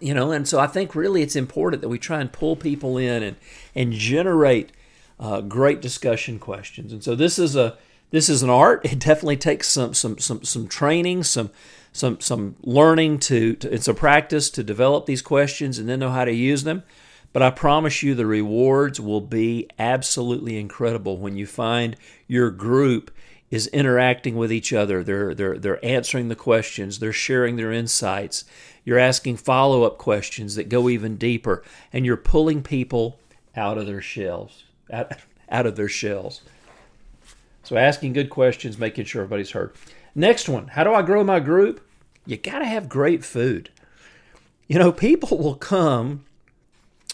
You 0.00 0.14
know, 0.14 0.30
and 0.30 0.46
so 0.46 0.60
I 0.60 0.68
think 0.68 0.94
really 0.94 1.22
it's 1.22 1.34
important 1.34 1.82
that 1.82 1.88
we 1.88 1.98
try 1.98 2.20
and 2.20 2.32
pull 2.32 2.54
people 2.54 2.96
in 2.96 3.24
and 3.24 3.36
and 3.74 3.92
generate 3.92 4.70
uh, 5.18 5.40
great 5.40 5.80
discussion 5.80 6.38
questions. 6.38 6.92
And 6.92 7.02
so 7.02 7.16
this 7.16 7.40
is 7.40 7.56
a 7.56 7.76
this 8.10 8.28
is 8.28 8.42
an 8.42 8.50
art. 8.50 8.84
It 8.84 8.98
definitely 8.98 9.36
takes 9.36 9.68
some 9.68 9.94
some 9.94 10.18
some 10.18 10.44
some 10.44 10.68
training, 10.68 11.24
some 11.24 11.50
some 11.92 12.20
some 12.20 12.56
learning 12.62 13.18
to, 13.20 13.54
to 13.56 13.72
it's 13.72 13.88
a 13.88 13.94
practice 13.94 14.50
to 14.50 14.62
develop 14.62 15.06
these 15.06 15.22
questions 15.22 15.78
and 15.78 15.88
then 15.88 16.00
know 16.00 16.10
how 16.10 16.24
to 16.24 16.32
use 16.32 16.64
them. 16.64 16.82
But 17.32 17.42
I 17.42 17.50
promise 17.50 18.02
you 18.02 18.14
the 18.14 18.26
rewards 18.26 19.00
will 19.00 19.20
be 19.20 19.68
absolutely 19.78 20.58
incredible 20.58 21.16
when 21.16 21.36
you 21.36 21.46
find 21.46 21.96
your 22.26 22.50
group 22.50 23.12
is 23.50 23.66
interacting 23.68 24.36
with 24.36 24.52
each 24.52 24.72
other. 24.72 25.02
They're, 25.02 25.34
they're, 25.34 25.58
they're 25.58 25.84
answering 25.84 26.28
the 26.28 26.36
questions, 26.36 26.98
they're 26.98 27.12
sharing 27.12 27.56
their 27.56 27.72
insights. 27.72 28.44
You're 28.84 28.98
asking 28.98 29.36
follow 29.36 29.84
up 29.84 29.98
questions 29.98 30.54
that 30.54 30.68
go 30.68 30.88
even 30.88 31.16
deeper, 31.16 31.62
and 31.92 32.06
you're 32.06 32.16
pulling 32.16 32.62
people 32.62 33.18
out 33.56 33.78
of 33.78 33.86
their 33.86 34.00
shells, 34.00 34.64
out, 34.92 35.12
out 35.48 35.66
of 35.66 35.76
their 35.76 35.88
shells. 35.88 36.42
So, 37.70 37.76
asking 37.76 38.14
good 38.14 38.30
questions, 38.30 38.78
making 38.78 39.04
sure 39.04 39.22
everybody's 39.22 39.52
heard. 39.52 39.72
Next 40.12 40.48
one 40.48 40.66
How 40.66 40.82
do 40.82 40.92
I 40.92 41.02
grow 41.02 41.22
my 41.22 41.38
group? 41.38 41.80
You 42.26 42.36
got 42.36 42.58
to 42.58 42.64
have 42.64 42.88
great 42.88 43.24
food. 43.24 43.70
You 44.66 44.76
know, 44.76 44.90
people 44.90 45.38
will 45.38 45.54
come 45.54 46.24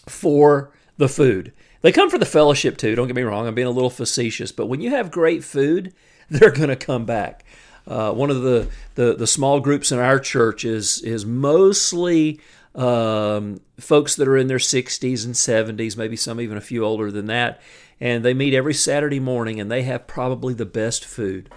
for 0.07 0.71
the 0.97 1.11
food. 1.11 1.53
They 1.83 1.93
come 1.93 2.09
for 2.09 2.17
the 2.17 2.25
fellowship 2.25 2.79
too, 2.79 2.95
don't 2.95 3.07
get 3.07 3.15
me 3.15 3.21
wrong. 3.21 3.47
I'm 3.47 3.55
being 3.55 3.67
a 3.67 3.71
little 3.71 3.91
facetious, 3.91 4.51
but 4.51 4.65
when 4.65 4.81
you 4.81 4.89
have 4.93 5.11
great 5.11 5.45
food, 5.45 5.93
they're 6.31 6.51
going 6.51 6.71
to 6.71 6.77
come 6.77 7.05
back. 7.05 7.45
Uh, 7.87 8.13
one 8.13 8.31
of 8.31 8.41
the, 8.41 8.71
the, 8.95 9.15
the 9.15 9.27
small 9.27 9.61
groups 9.61 9.93
in 9.93 9.99
our 9.99 10.19
church 10.19 10.65
is 10.65 11.03
is 11.03 11.27
mostly 11.27 12.41
um, 12.75 13.61
folks 13.79 14.17
that 14.17 14.27
are 14.27 14.39
in 14.39 14.47
their 14.47 14.57
60s 14.57 15.25
and 15.27 15.35
70s, 15.35 15.99
maybe 15.99 16.17
some 16.17 16.41
even 16.41 16.57
a 16.57 16.63
few 16.63 16.83
older 16.83 17.11
than 17.11 17.27
that, 17.27 17.61
and 18.01 18.25
they 18.25 18.35
meet 18.35 18.55
every 18.55 18.75
Saturday 18.75 19.21
morning, 19.21 19.61
and 19.61 19.71
they 19.71 19.83
have 19.83 20.07
probably 20.07 20.55
the 20.55 20.67
best 20.67 21.05
food. 21.05 21.49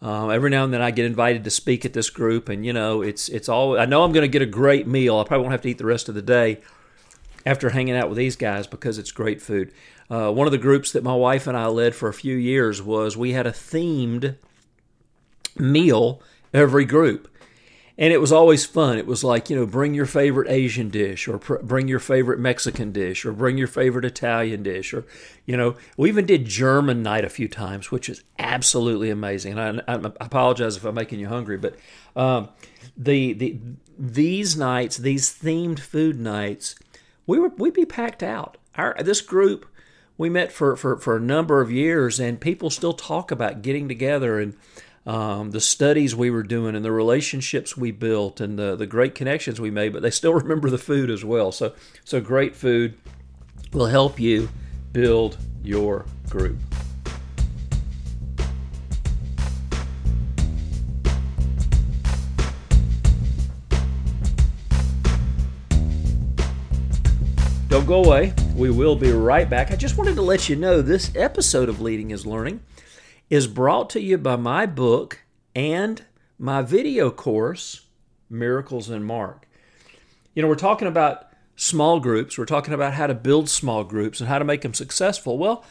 Uh, 0.00 0.28
every 0.28 0.48
now 0.50 0.62
and 0.62 0.72
then 0.72 0.80
I 0.80 0.92
get 0.92 1.06
invited 1.06 1.42
to 1.44 1.50
speak 1.50 1.84
at 1.84 1.92
this 1.92 2.08
group, 2.10 2.48
and 2.48 2.64
you 2.64 2.72
know 2.72 3.02
it's 3.02 3.28
it's 3.28 3.48
all 3.48 3.78
I 3.78 3.84
know 3.84 4.04
I'm 4.04 4.12
going 4.12 4.22
to 4.22 4.28
get 4.28 4.42
a 4.42 4.46
great 4.46 4.86
meal. 4.86 5.18
I 5.18 5.24
probably 5.24 5.42
won't 5.42 5.52
have 5.52 5.62
to 5.62 5.70
eat 5.70 5.78
the 5.78 5.86
rest 5.86 6.08
of 6.08 6.14
the 6.14 6.22
day 6.22 6.60
after 7.44 7.70
hanging 7.70 7.96
out 7.96 8.08
with 8.08 8.18
these 8.18 8.36
guys 8.36 8.66
because 8.66 8.98
it's 8.98 9.10
great 9.10 9.42
food. 9.42 9.72
Uh, 10.10 10.30
one 10.30 10.46
of 10.46 10.52
the 10.52 10.58
groups 10.58 10.92
that 10.92 11.02
my 11.02 11.14
wife 11.14 11.46
and 11.46 11.56
I 11.56 11.66
led 11.66 11.94
for 11.94 12.08
a 12.08 12.14
few 12.14 12.36
years 12.36 12.80
was 12.80 13.16
we 13.16 13.32
had 13.32 13.46
a 13.46 13.52
themed 13.52 14.36
meal 15.56 16.22
every 16.54 16.84
group. 16.84 17.28
And 18.00 18.12
it 18.12 18.20
was 18.20 18.30
always 18.30 18.64
fun. 18.64 18.96
It 18.96 19.08
was 19.08 19.24
like, 19.24 19.50
you 19.50 19.56
know, 19.56 19.66
bring 19.66 19.92
your 19.92 20.06
favorite 20.06 20.48
Asian 20.48 20.88
dish 20.88 21.26
or 21.26 21.38
pr- 21.38 21.56
bring 21.56 21.88
your 21.88 21.98
favorite 21.98 22.38
Mexican 22.38 22.92
dish 22.92 23.24
or 23.24 23.32
bring 23.32 23.58
your 23.58 23.66
favorite 23.66 24.04
Italian 24.04 24.62
dish. 24.62 24.94
Or, 24.94 25.04
you 25.46 25.56
know, 25.56 25.74
we 25.96 26.08
even 26.08 26.24
did 26.24 26.44
German 26.44 27.02
night 27.02 27.24
a 27.24 27.28
few 27.28 27.48
times, 27.48 27.90
which 27.90 28.08
is 28.08 28.22
absolutely 28.38 29.10
amazing. 29.10 29.58
And 29.58 29.82
I, 29.88 29.94
I 29.94 30.12
apologize 30.20 30.76
if 30.76 30.84
I'm 30.84 30.94
making 30.94 31.18
you 31.18 31.26
hungry, 31.26 31.58
but 31.58 31.74
um, 32.14 32.50
the, 32.96 33.32
the, 33.32 33.58
these 33.98 34.56
nights, 34.56 34.96
these 34.98 35.28
themed 35.34 35.80
food 35.80 36.20
nights, 36.20 36.76
we 37.26 37.40
were, 37.40 37.48
we'd 37.48 37.74
be 37.74 37.84
packed 37.84 38.22
out. 38.22 38.58
Our, 38.76 38.94
this 39.00 39.20
group 39.20 39.66
we 40.16 40.30
met 40.30 40.52
for, 40.52 40.76
for, 40.76 40.98
for 40.98 41.16
a 41.16 41.20
number 41.20 41.60
of 41.60 41.72
years, 41.72 42.20
and 42.20 42.40
people 42.40 42.70
still 42.70 42.92
talk 42.92 43.32
about 43.32 43.62
getting 43.62 43.88
together 43.88 44.38
and 44.38 44.56
um, 45.06 45.52
the 45.52 45.60
studies 45.60 46.14
we 46.14 46.30
were 46.30 46.42
doing 46.42 46.74
and 46.74 46.84
the 46.84 46.92
relationships 46.92 47.76
we 47.76 47.90
built 47.90 48.40
and 48.40 48.58
the, 48.58 48.76
the 48.76 48.86
great 48.86 49.14
connections 49.14 49.60
we 49.60 49.70
made, 49.70 49.92
but 49.92 50.02
they 50.02 50.10
still 50.10 50.34
remember 50.34 50.70
the 50.70 50.78
food 50.78 51.10
as 51.10 51.24
well. 51.24 51.52
So, 51.52 51.72
so 52.04 52.20
great 52.20 52.54
food 52.54 52.94
will 53.72 53.86
help 53.86 54.18
you 54.18 54.48
build 54.92 55.38
your 55.62 56.06
group. 56.28 56.58
Don't 67.68 67.84
go 67.84 68.02
away. 68.02 68.32
We 68.56 68.70
will 68.70 68.96
be 68.96 69.12
right 69.12 69.48
back. 69.48 69.70
I 69.70 69.76
just 69.76 69.98
wanted 69.98 70.14
to 70.14 70.22
let 70.22 70.48
you 70.48 70.56
know 70.56 70.80
this 70.80 71.12
episode 71.14 71.68
of 71.68 71.82
Leading 71.82 72.12
and 72.12 72.24
Learning 72.24 72.60
is 73.30 73.46
brought 73.46 73.90
to 73.90 74.00
you 74.00 74.18
by 74.18 74.36
my 74.36 74.66
book 74.66 75.20
and 75.54 76.04
my 76.38 76.62
video 76.62 77.10
course, 77.10 77.82
Miracles 78.30 78.88
in 78.88 79.02
Mark. 79.02 79.46
You 80.34 80.42
know, 80.42 80.48
we're 80.48 80.54
talking 80.54 80.88
about 80.88 81.26
small 81.56 82.00
groups, 82.00 82.38
we're 82.38 82.46
talking 82.46 82.72
about 82.72 82.94
how 82.94 83.06
to 83.06 83.14
build 83.14 83.48
small 83.48 83.84
groups 83.84 84.20
and 84.20 84.28
how 84.28 84.38
to 84.38 84.44
make 84.44 84.62
them 84.62 84.74
successful. 84.74 85.36
Well, 85.36 85.64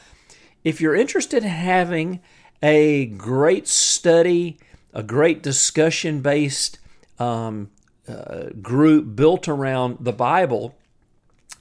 if 0.64 0.82
you're 0.82 0.96
interested 0.96 1.44
in 1.44 1.50
having 1.50 2.20
a 2.62 3.06
great 3.06 3.68
study, 3.68 4.60
a 4.94 5.04
great 5.04 5.42
discussion 5.42 6.22
based 6.22 6.80
um, 7.20 7.70
uh, 8.08 8.50
group 8.62 9.16
built 9.16 9.48
around 9.48 9.98
the 10.02 10.14
Bible, 10.14 10.76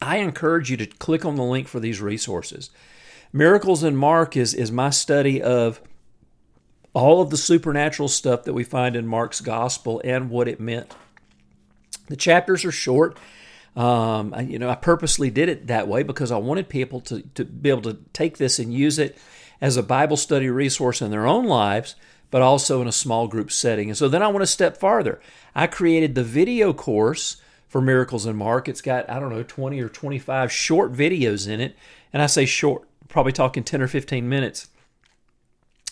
I 0.02 0.16
encourage 0.18 0.70
you 0.70 0.76
to 0.78 0.86
click 0.86 1.24
on 1.24 1.36
the 1.36 1.44
link 1.44 1.68
for 1.68 1.80
these 1.80 2.00
resources. 2.00 2.70
Miracles 3.32 3.84
in 3.84 3.96
Mark 3.96 4.36
is, 4.36 4.54
is 4.54 4.72
my 4.72 4.90
study 4.90 5.40
of 5.40 5.80
all 6.96 7.20
of 7.20 7.28
the 7.28 7.36
supernatural 7.36 8.08
stuff 8.08 8.44
that 8.44 8.54
we 8.54 8.64
find 8.64 8.96
in 8.96 9.06
Mark's 9.06 9.42
gospel 9.42 10.00
and 10.02 10.30
what 10.30 10.48
it 10.48 10.58
meant. 10.58 10.94
The 12.08 12.16
chapters 12.16 12.64
are 12.64 12.72
short. 12.72 13.18
Um, 13.76 14.32
I, 14.32 14.40
you 14.40 14.58
know, 14.58 14.70
I 14.70 14.76
purposely 14.76 15.28
did 15.28 15.50
it 15.50 15.66
that 15.66 15.88
way 15.88 16.02
because 16.02 16.32
I 16.32 16.38
wanted 16.38 16.70
people 16.70 17.02
to, 17.02 17.20
to 17.34 17.44
be 17.44 17.68
able 17.68 17.82
to 17.82 17.98
take 18.14 18.38
this 18.38 18.58
and 18.58 18.72
use 18.72 18.98
it 18.98 19.18
as 19.60 19.76
a 19.76 19.82
Bible 19.82 20.16
study 20.16 20.48
resource 20.48 21.02
in 21.02 21.10
their 21.10 21.26
own 21.26 21.44
lives, 21.44 21.96
but 22.30 22.40
also 22.40 22.80
in 22.80 22.88
a 22.88 22.92
small 22.92 23.28
group 23.28 23.52
setting. 23.52 23.90
And 23.90 23.98
so 23.98 24.08
then 24.08 24.22
I 24.22 24.28
went 24.28 24.42
a 24.42 24.46
step 24.46 24.78
farther. 24.78 25.20
I 25.54 25.66
created 25.66 26.14
the 26.14 26.24
video 26.24 26.72
course 26.72 27.36
for 27.68 27.82
Miracles 27.82 28.24
in 28.24 28.36
Mark. 28.36 28.70
It's 28.70 28.80
got, 28.80 29.10
I 29.10 29.20
don't 29.20 29.28
know, 29.28 29.42
20 29.42 29.78
or 29.80 29.90
25 29.90 30.50
short 30.50 30.94
videos 30.94 31.46
in 31.46 31.60
it. 31.60 31.76
And 32.14 32.22
I 32.22 32.26
say 32.26 32.46
short, 32.46 32.88
probably 33.08 33.32
talking 33.32 33.64
10 33.64 33.82
or 33.82 33.86
15 33.86 34.26
minutes. 34.26 34.68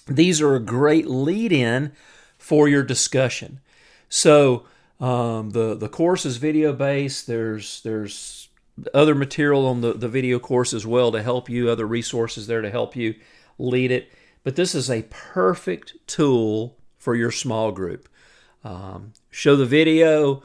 These 0.07 0.41
are 0.41 0.55
a 0.55 0.61
great 0.61 1.07
lead 1.07 1.53
in 1.53 1.93
for 2.37 2.69
your 2.69 2.83
discussion. 2.83 3.61
So 4.09 4.67
um, 5.01 5.51
the, 5.51 5.75
the 5.75 5.89
course 5.89 6.27
is 6.27 6.37
video 6.37 6.73
based. 6.73 7.27
There's, 7.27 7.81
there's 7.83 8.49
other 8.93 9.15
material 9.15 9.67
on 9.67 9.81
the, 9.81 9.95
the 9.95 10.09
video 10.09 10.39
course 10.39 10.75
as 10.75 10.87
well 10.87 11.13
to 11.13 11.23
help 11.23 11.49
you, 11.49 11.71
other 11.71 11.87
resources 11.87 12.47
there 12.47 12.61
to 12.61 12.71
help 12.71 12.97
you 12.97 13.15
lead 13.59 13.91
it. 13.91 14.13
But 14.43 14.57
this 14.57 14.75
is 14.75 14.91
a 14.91 15.07
perfect 15.11 15.95
tool 16.07 16.77
for 16.99 17.15
your 17.15 17.31
small 17.31 17.73
group. 17.73 18.09
Um, 18.63 19.13
show 19.31 19.57
the 19.57 19.67
video, 19.67 20.43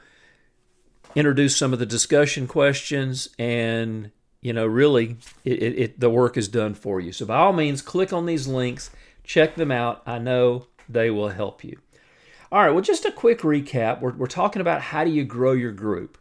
introduce 1.16 1.58
some 1.58 1.74
of 1.74 1.80
the 1.80 1.86
discussion 1.86 2.48
questions, 2.48 3.30
and 3.38 4.12
you 4.42 4.54
know, 4.54 4.66
really, 4.66 5.18
it, 5.44 5.62
it, 5.62 5.80
it, 5.80 6.00
the 6.00 6.10
work 6.10 6.38
is 6.38 6.48
done 6.48 6.74
for 6.74 7.02
you. 7.02 7.12
So 7.12 7.26
by 7.26 7.38
all 7.38 7.52
means, 7.54 7.82
click 7.82 8.14
on 8.14 8.26
these 8.26 8.48
links, 8.48 8.90
check 9.30 9.56
them 9.56 9.72
out. 9.72 10.02
I 10.08 10.18
know 10.18 10.66
they 10.90 11.12
will 11.12 11.30
help 11.30 11.64
you. 11.64 11.78
All 12.52 12.64
right, 12.64 12.72
well, 12.72 12.82
just 12.82 13.06
a 13.06 13.12
quick 13.12 13.42
recap. 13.42 14.02
We're, 14.02 14.14
we're 14.14 14.26
talking 14.26 14.60
about 14.60 14.82
how 14.82 15.04
do 15.04 15.12
you 15.12 15.24
grow 15.24 15.52
your 15.52 15.72
group. 15.72 16.18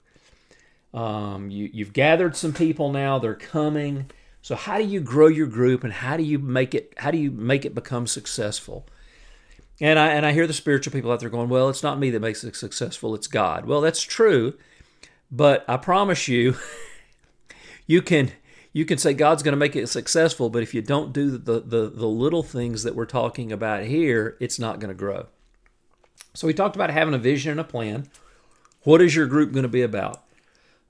Um, 0.93 1.51
you, 1.51 1.71
you've 1.73 1.95
gathered 1.95 2.37
some 2.37 2.53
people 2.53 2.93
now; 2.93 3.19
they're 3.19 3.35
coming. 3.35 4.11
So 4.43 4.55
how 4.55 4.77
do 4.77 4.85
you 4.85 5.01
grow 5.01 5.27
your 5.27 5.47
group, 5.47 5.85
and 5.85 5.93
how 5.93 6.19
do 6.19 6.23
you 6.23 6.39
make 6.39 6.75
it? 6.75 6.93
How 6.99 7.11
do 7.11 7.19
you 7.19 7.31
make 7.31 7.65
it 7.65 7.75
become 7.75 8.07
successful? 8.07 8.87
And 9.81 9.99
I 9.99 10.09
and 10.09 10.27
I 10.27 10.33
hear 10.33 10.47
the 10.47 10.53
spiritual 10.53 10.93
people 10.93 11.11
out 11.11 11.21
there 11.21 11.31
going, 11.31 11.49
"Well, 11.49 11.71
it's 11.71 11.83
not 11.83 11.99
me 11.99 12.11
that 12.11 12.21
makes 12.21 12.45
it 12.45 12.57
successful; 12.57 13.15
it's 13.15 13.27
God." 13.27 13.65
Well, 13.65 13.81
that's 13.81 14.03
true, 14.03 14.55
but 15.31 15.65
I 15.67 15.79
promise 15.79 16.29
you, 16.29 16.57
you 17.87 18.03
can 18.03 18.33
you 18.79 18.85
can 18.85 18.97
say 18.97 19.13
God's 19.13 19.43
going 19.43 19.55
to 19.55 19.59
make 19.59 19.75
it 19.75 19.89
successful, 19.89 20.51
but 20.51 20.63
if 20.63 20.73
you 20.73 20.81
don't 20.81 21.13
do 21.13 21.33
the, 21.33 21.59
the, 21.59 21.91
the 21.91 22.07
little 22.07 22.45
things 22.45 22.85
that 22.85 22.95
we're 22.95 23.07
talking 23.07 23.51
about 23.51 23.83
here, 23.83 24.37
it's 24.39 24.61
not 24.61 24.79
going 24.79 24.89
to 24.89 24.95
grow. 24.95 25.27
So 26.33 26.47
we 26.47 26.55
talked 26.55 26.77
about 26.77 26.91
having 26.91 27.13
a 27.13 27.19
vision 27.19 27.51
and 27.51 27.59
a 27.59 27.65
plan. 27.65 28.09
What 28.85 29.03
is 29.03 29.17
your 29.17 29.27
group 29.27 29.51
going 29.51 29.65
to 29.65 29.69
be 29.69 29.83
about? 29.83 30.23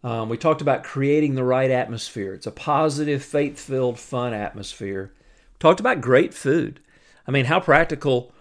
Um, 0.05 0.29
we 0.29 0.37
talked 0.37 0.61
about 0.61 0.85
creating 0.85 1.35
the 1.35 1.45
right 1.45 1.71
atmosphere. 1.71 2.35
It's 2.35 2.47
a 2.47 2.51
positive, 2.51 3.25
faith 3.25 3.59
filled, 3.59 3.99
fun 3.99 4.35
atmosphere. 4.35 5.15
We 5.55 5.59
talked 5.59 5.81
about 5.81 6.03
great 6.03 6.35
food. 6.35 6.81
I 7.27 7.31
mean, 7.31 7.47
how 7.47 7.59
practical, 7.59 8.35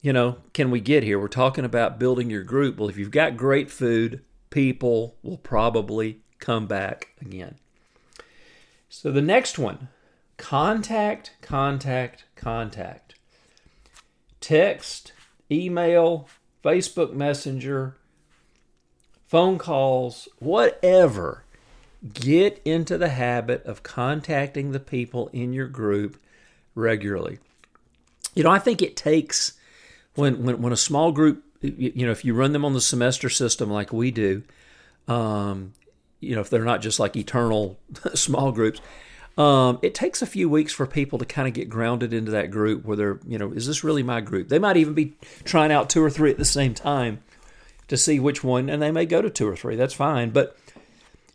you 0.00 0.14
know, 0.14 0.38
can 0.54 0.70
we 0.70 0.80
get 0.80 1.02
here? 1.02 1.20
We're 1.20 1.28
talking 1.28 1.66
about 1.66 1.98
building 1.98 2.30
your 2.30 2.42
group. 2.42 2.78
Well, 2.78 2.88
if 2.88 2.96
you've 2.96 3.10
got 3.10 3.36
great 3.36 3.70
food, 3.70 4.24
people 4.48 5.16
will 5.22 5.36
probably 5.36 6.22
come 6.38 6.66
back 6.66 7.08
again. 7.20 7.58
So 8.96 9.10
the 9.10 9.20
next 9.20 9.58
one 9.58 9.88
contact, 10.36 11.32
contact, 11.42 12.24
contact. 12.36 13.16
Text, 14.40 15.12
email, 15.50 16.28
Facebook 16.62 17.12
Messenger, 17.12 17.96
phone 19.26 19.58
calls, 19.58 20.28
whatever. 20.38 21.42
Get 22.12 22.62
into 22.64 22.96
the 22.96 23.08
habit 23.08 23.64
of 23.64 23.82
contacting 23.82 24.70
the 24.70 24.80
people 24.80 25.28
in 25.32 25.52
your 25.52 25.66
group 25.66 26.16
regularly. 26.76 27.40
You 28.34 28.44
know, 28.44 28.50
I 28.50 28.60
think 28.60 28.80
it 28.80 28.96
takes 28.96 29.54
when 30.14 30.44
when, 30.44 30.62
when 30.62 30.72
a 30.72 30.76
small 30.76 31.10
group, 31.10 31.42
you 31.60 32.06
know, 32.06 32.12
if 32.12 32.24
you 32.24 32.32
run 32.32 32.52
them 32.52 32.64
on 32.64 32.74
the 32.74 32.80
semester 32.80 33.28
system 33.28 33.68
like 33.70 33.92
we 33.92 34.12
do, 34.12 34.44
um, 35.08 35.72
you 36.24 36.34
know, 36.34 36.40
if 36.40 36.50
they're 36.50 36.64
not 36.64 36.82
just 36.82 36.98
like 36.98 37.16
eternal 37.16 37.78
small 38.14 38.52
groups, 38.52 38.80
um, 39.36 39.78
it 39.82 39.94
takes 39.94 40.22
a 40.22 40.26
few 40.26 40.48
weeks 40.48 40.72
for 40.72 40.86
people 40.86 41.18
to 41.18 41.24
kind 41.24 41.48
of 41.48 41.54
get 41.54 41.68
grounded 41.68 42.12
into 42.12 42.30
that 42.30 42.50
group 42.50 42.84
where 42.84 42.96
they're, 42.96 43.20
you 43.26 43.38
know, 43.38 43.52
is 43.52 43.66
this 43.66 43.82
really 43.82 44.02
my 44.02 44.20
group? 44.20 44.48
They 44.48 44.60
might 44.60 44.76
even 44.76 44.94
be 44.94 45.14
trying 45.44 45.72
out 45.72 45.90
two 45.90 46.02
or 46.02 46.10
three 46.10 46.30
at 46.30 46.38
the 46.38 46.44
same 46.44 46.72
time 46.72 47.22
to 47.88 47.96
see 47.96 48.20
which 48.20 48.44
one, 48.44 48.70
and 48.70 48.80
they 48.80 48.92
may 48.92 49.06
go 49.06 49.20
to 49.20 49.30
two 49.30 49.48
or 49.48 49.56
three. 49.56 49.76
That's 49.76 49.94
fine. 49.94 50.30
But, 50.30 50.56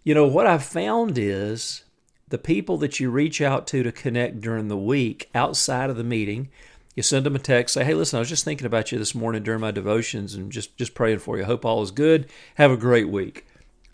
you 0.03 0.15
know, 0.15 0.25
what 0.25 0.47
I've 0.47 0.63
found 0.63 1.17
is 1.17 1.83
the 2.29 2.37
people 2.37 2.77
that 2.77 2.99
you 2.99 3.09
reach 3.09 3.41
out 3.41 3.67
to 3.67 3.83
to 3.83 3.91
connect 3.91 4.39
during 4.39 4.69
the 4.69 4.77
week 4.77 5.29
outside 5.35 5.89
of 5.89 5.97
the 5.97 6.03
meeting, 6.03 6.49
you 6.95 7.03
send 7.03 7.25
them 7.25 7.35
a 7.35 7.39
text, 7.39 7.73
say, 7.73 7.83
hey, 7.83 7.93
listen, 7.93 8.17
I 8.17 8.19
was 8.19 8.29
just 8.29 8.45
thinking 8.45 8.65
about 8.65 8.91
you 8.91 8.97
this 8.97 9.15
morning 9.15 9.43
during 9.43 9.61
my 9.61 9.71
devotions 9.71 10.35
and 10.35 10.51
just, 10.51 10.77
just 10.77 10.95
praying 10.95 11.19
for 11.19 11.37
you. 11.37 11.43
Hope 11.43 11.65
all 11.65 11.81
is 11.81 11.91
good. 11.91 12.29
Have 12.55 12.71
a 12.71 12.77
great 12.77 13.09
week. 13.09 13.45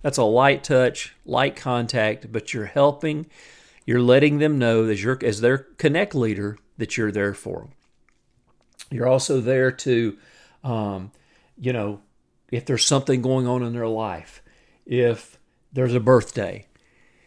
That's 0.05 0.19
a 0.19 0.24
light 0.24 0.63
touch, 0.63 1.15
light 1.25 1.55
contact, 1.55 2.31
but 2.31 2.53
you're 2.53 2.67
helping, 2.67 3.25
you're 3.88 4.00
letting 4.00 4.38
them 4.38 4.59
know 4.59 4.83
as, 4.85 5.03
you're, 5.03 5.17
as 5.25 5.41
their 5.41 5.57
connect 5.57 6.13
leader 6.13 6.59
that 6.77 6.95
you're 6.95 7.12
there 7.12 7.33
for 7.33 7.62
them. 7.62 7.69
You're 8.91 9.07
also 9.07 9.41
there 9.41 9.71
to, 9.71 10.15
um, 10.63 11.12
you 11.57 11.74
know, 11.74 12.01
if 12.51 12.67
there's 12.67 12.85
something 12.85 13.24
going 13.24 13.47
on 13.47 13.63
in 13.63 13.74
their 13.74 13.88
life, 13.88 14.43
if 14.85 15.39
there's 15.74 15.95
a 15.95 16.00
birthday, 16.00 16.67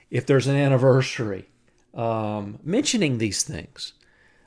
if 0.08 0.24
there's 0.24 0.46
an 0.46 0.54
anniversary, 0.54 1.48
um, 1.94 2.60
mentioning 2.62 3.18
these 3.18 3.42
things. 3.42 3.94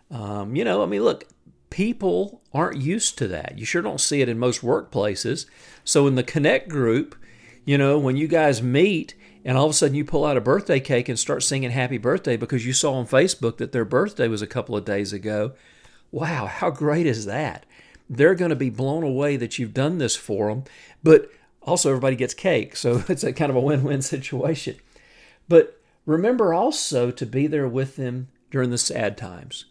Um, 0.10 0.56
you 0.56 0.64
know, 0.64 0.82
I 0.82 0.86
mean, 0.86 1.04
look, 1.04 1.26
people 1.70 2.42
aren't 2.54 2.80
used 2.80 3.18
to 3.18 3.28
that. 3.28 3.60
You 3.60 3.66
sure 3.66 3.82
don't 3.82 4.00
see 4.00 4.22
it 4.22 4.30
in 4.30 4.40
most 4.40 4.62
workplaces. 4.62 5.48
So 5.84 6.08
in 6.08 6.16
the 6.16 6.24
Connect 6.24 6.70
group, 6.70 7.18
you 7.66 7.78
know, 7.78 7.98
when 7.98 8.18
you 8.18 8.28
guys 8.28 8.62
meet 8.62 9.16
and 9.44 9.58
all 9.58 9.66
of 9.66 9.72
a 9.72 9.74
sudden 9.74 9.96
you 9.96 10.06
pull 10.06 10.26
out 10.26 10.38
a 10.38 10.42
birthday 10.42 10.80
cake 10.80 11.10
and 11.10 11.18
start 11.18 11.44
singing 11.44 11.72
happy 11.72 11.98
birthday 11.98 12.38
because 12.38 12.66
you 12.66 12.74
saw 12.74 12.94
on 12.94 13.08
Facebook 13.08 13.58
that 13.58 13.72
their 13.72 13.86
birthday 13.86 14.28
was 14.28 14.42
a 14.42 14.48
couple 14.48 14.76
of 14.76 14.86
days 14.86 15.14
ago. 15.14 15.54
Wow, 16.12 16.46
how 16.46 16.70
great 16.70 17.06
is 17.06 17.26
that? 17.26 17.66
they're 18.12 18.36
going 18.36 18.50
to 18.50 18.56
be 18.58 18.70
blown 18.70 19.04
away 19.04 19.38
that 19.38 19.58
you've 19.58 19.74
done 19.74 19.98
this 19.98 20.18
for 20.18 20.50
them. 20.50 20.66
But 21.02 21.32
also, 21.64 21.90
everybody 21.90 22.18
gets 22.18 22.34
cake. 22.34 22.76
So 22.76 23.04
it's 23.10 23.24
a 23.24 23.34
kind 23.34 23.50
of 23.50 23.56
a 23.56 23.62
win 23.62 23.84
win 23.84 24.02
situation. 24.02 24.76
But 25.48 25.80
remember 26.06 26.54
also 26.54 27.10
to 27.10 27.26
be 27.26 27.48
there 27.48 27.68
with 27.68 27.96
them 27.96 28.28
during 28.52 28.70
the 28.70 28.78
sad 28.78 29.18
times. 29.18 29.66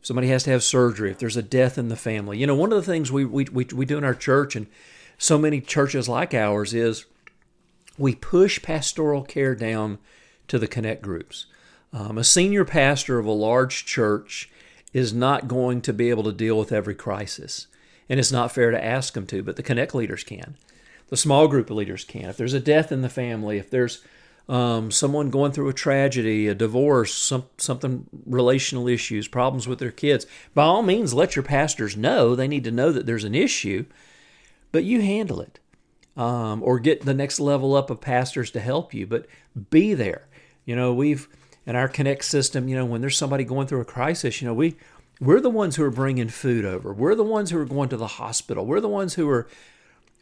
If 0.00 0.06
somebody 0.06 0.28
has 0.28 0.44
to 0.44 0.50
have 0.50 0.62
surgery, 0.62 1.10
if 1.10 1.18
there's 1.18 1.36
a 1.36 1.42
death 1.42 1.76
in 1.76 1.88
the 1.88 1.96
family. 1.96 2.38
You 2.38 2.46
know, 2.46 2.54
one 2.54 2.72
of 2.72 2.78
the 2.78 2.90
things 2.90 3.10
we, 3.10 3.24
we, 3.24 3.44
we, 3.52 3.64
we 3.64 3.84
do 3.84 3.98
in 3.98 4.04
our 4.04 4.14
church, 4.14 4.54
and 4.54 4.68
so 5.18 5.36
many 5.36 5.60
churches 5.60 6.08
like 6.08 6.32
ours, 6.32 6.72
is 6.72 7.04
we 7.98 8.14
push 8.14 8.62
pastoral 8.62 9.22
care 9.22 9.54
down 9.54 9.98
to 10.48 10.58
the 10.58 10.68
connect 10.68 11.02
groups. 11.02 11.46
Um, 11.92 12.18
a 12.18 12.24
senior 12.24 12.64
pastor 12.64 13.18
of 13.18 13.26
a 13.26 13.32
large 13.32 13.84
church 13.84 14.50
is 14.92 15.12
not 15.12 15.48
going 15.48 15.80
to 15.82 15.92
be 15.92 16.10
able 16.10 16.24
to 16.24 16.32
deal 16.32 16.58
with 16.58 16.72
every 16.72 16.94
crisis. 16.94 17.66
And 18.08 18.20
it's 18.20 18.32
not 18.32 18.52
fair 18.52 18.70
to 18.70 18.84
ask 18.84 19.14
them 19.14 19.26
to, 19.26 19.42
but 19.42 19.56
the 19.56 19.62
Connect 19.62 19.94
leaders 19.94 20.24
can. 20.24 20.56
The 21.08 21.16
small 21.16 21.48
group 21.48 21.70
leaders 21.70 22.04
can. 22.04 22.30
If 22.30 22.36
there's 22.36 22.54
a 22.54 22.60
death 22.60 22.92
in 22.92 23.02
the 23.02 23.08
family, 23.08 23.58
if 23.58 23.70
there's 23.70 24.02
um, 24.48 24.90
someone 24.90 25.30
going 25.30 25.52
through 25.52 25.68
a 25.68 25.74
tragedy, 25.74 26.48
a 26.48 26.54
divorce, 26.54 27.14
some, 27.14 27.44
something 27.58 28.06
relational 28.24 28.88
issues, 28.88 29.28
problems 29.28 29.66
with 29.66 29.80
their 29.80 29.90
kids, 29.90 30.26
by 30.54 30.64
all 30.64 30.82
means, 30.82 31.14
let 31.14 31.34
your 31.34 31.42
pastors 31.42 31.96
know. 31.96 32.34
They 32.34 32.48
need 32.48 32.64
to 32.64 32.70
know 32.70 32.92
that 32.92 33.06
there's 33.06 33.24
an 33.24 33.34
issue, 33.34 33.86
but 34.70 34.84
you 34.84 35.02
handle 35.02 35.40
it. 35.40 35.58
Um, 36.16 36.62
or 36.62 36.78
get 36.78 37.04
the 37.04 37.12
next 37.12 37.38
level 37.38 37.74
up 37.74 37.90
of 37.90 38.00
pastors 38.00 38.50
to 38.52 38.60
help 38.60 38.94
you, 38.94 39.06
but 39.06 39.26
be 39.68 39.92
there. 39.92 40.26
You 40.64 40.74
know, 40.74 40.94
we've 40.94 41.28
in 41.66 41.76
our 41.76 41.88
Connect 41.88 42.24
system, 42.24 42.68
you 42.68 42.76
know, 42.76 42.86
when 42.86 43.00
there's 43.02 43.18
somebody 43.18 43.44
going 43.44 43.66
through 43.66 43.80
a 43.80 43.84
crisis, 43.84 44.40
you 44.40 44.48
know, 44.48 44.54
we 44.54 44.76
we're 45.20 45.40
the 45.40 45.50
ones 45.50 45.76
who 45.76 45.84
are 45.84 45.90
bringing 45.90 46.28
food 46.28 46.64
over. 46.64 46.92
We're 46.92 47.14
the 47.14 47.24
ones 47.24 47.50
who 47.50 47.58
are 47.58 47.64
going 47.64 47.88
to 47.88 47.96
the 47.96 48.06
hospital. 48.06 48.66
We're 48.66 48.80
the 48.80 48.88
ones 48.88 49.14
who 49.14 49.28
are 49.30 49.48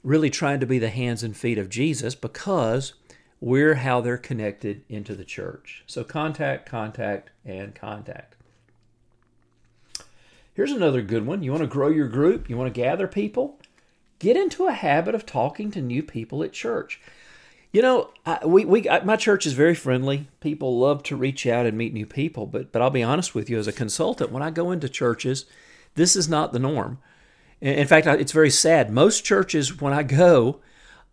really 0.03 0.31
trying 0.31 0.61
to 0.61 0.67
be 0.67 0.79
the 0.79 0.91
hands 0.91 1.23
and 1.23 1.37
feet 1.37 1.59
of 1.59 1.69
Jesus 1.69 2.15
because 2.15 2.95
we're 3.41 3.75
how 3.75 4.01
they're 4.01 4.17
connected 4.17 4.83
into 4.89 5.15
the 5.15 5.25
church. 5.25 5.83
So 5.87 6.05
contact, 6.05 6.67
contact, 6.67 7.31
and 7.45 7.75
contact. 7.75 8.37
Here's 10.55 10.71
another 10.71 11.03
good 11.03 11.27
one. 11.27 11.43
You 11.43 11.51
want 11.51 11.63
to 11.63 11.69
grow 11.69 11.89
your 11.89 12.07
group? 12.07 12.49
You 12.49 12.57
want 12.57 12.73
to 12.73 12.81
gather 12.81 13.09
people? 13.09 13.59
Get 14.19 14.37
into 14.37 14.67
a 14.67 14.73
habit 14.73 15.15
of 15.15 15.27
talking 15.27 15.71
to 15.73 15.81
new 15.81 16.03
people 16.03 16.43
at 16.43 16.53
church. 16.53 17.01
You 17.73 17.83
know, 17.83 18.11
I, 18.25 18.47
we, 18.47 18.65
we 18.65 18.89
I, 18.89 19.03
my 19.03 19.17
church 19.17 19.47
is 19.47 19.53
very 19.53 19.75
friendly. 19.75 20.29
People 20.41 20.79
love 20.79 21.03
to 21.05 21.17
reach 21.17 21.47
out 21.47 21.67
and 21.67 21.77
meet 21.77 21.93
new 21.93 22.07
people. 22.07 22.47
But 22.47 22.71
but 22.71 22.81
I'll 22.81 22.91
be 22.91 23.03
honest 23.03 23.35
with 23.35 23.51
you, 23.51 23.59
as 23.59 23.67
a 23.67 23.73
consultant, 23.73 24.31
when 24.31 24.43
I 24.43 24.51
go 24.51 24.71
into 24.71 24.89
churches, 24.89 25.45
this 25.95 26.15
is 26.15 26.29
not 26.29 26.53
the 26.53 26.59
norm. 26.59 26.99
In 27.61 27.87
fact, 27.87 28.07
it's 28.07 28.33
very 28.33 28.51
sad. 28.51 28.91
Most 28.91 29.25
churches, 29.25 29.81
when 29.81 29.93
I 29.93 30.03
go, 30.03 30.61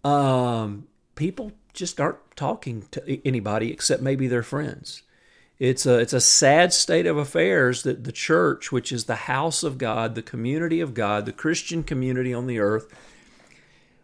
um, 0.03 0.87
people 1.15 1.51
just 1.73 2.01
aren't 2.01 2.17
talking 2.35 2.83
to 2.91 3.27
anybody 3.27 3.71
except 3.71 4.01
maybe 4.01 4.27
their 4.27 4.43
friends. 4.43 5.03
It's 5.61 5.85
a 5.85 5.99
it's 5.99 6.13
a 6.13 6.19
sad 6.19 6.73
state 6.73 7.05
of 7.05 7.17
affairs 7.17 7.83
that 7.83 8.03
the 8.03 8.11
church, 8.11 8.71
which 8.71 8.91
is 8.91 9.05
the 9.05 9.15
house 9.15 9.61
of 9.61 9.77
God, 9.77 10.15
the 10.15 10.21
community 10.21 10.81
of 10.81 10.93
God, 10.93 11.25
the 11.25 11.31
Christian 11.31 11.83
community 11.83 12.33
on 12.33 12.47
the 12.47 12.59
earth 12.59 12.91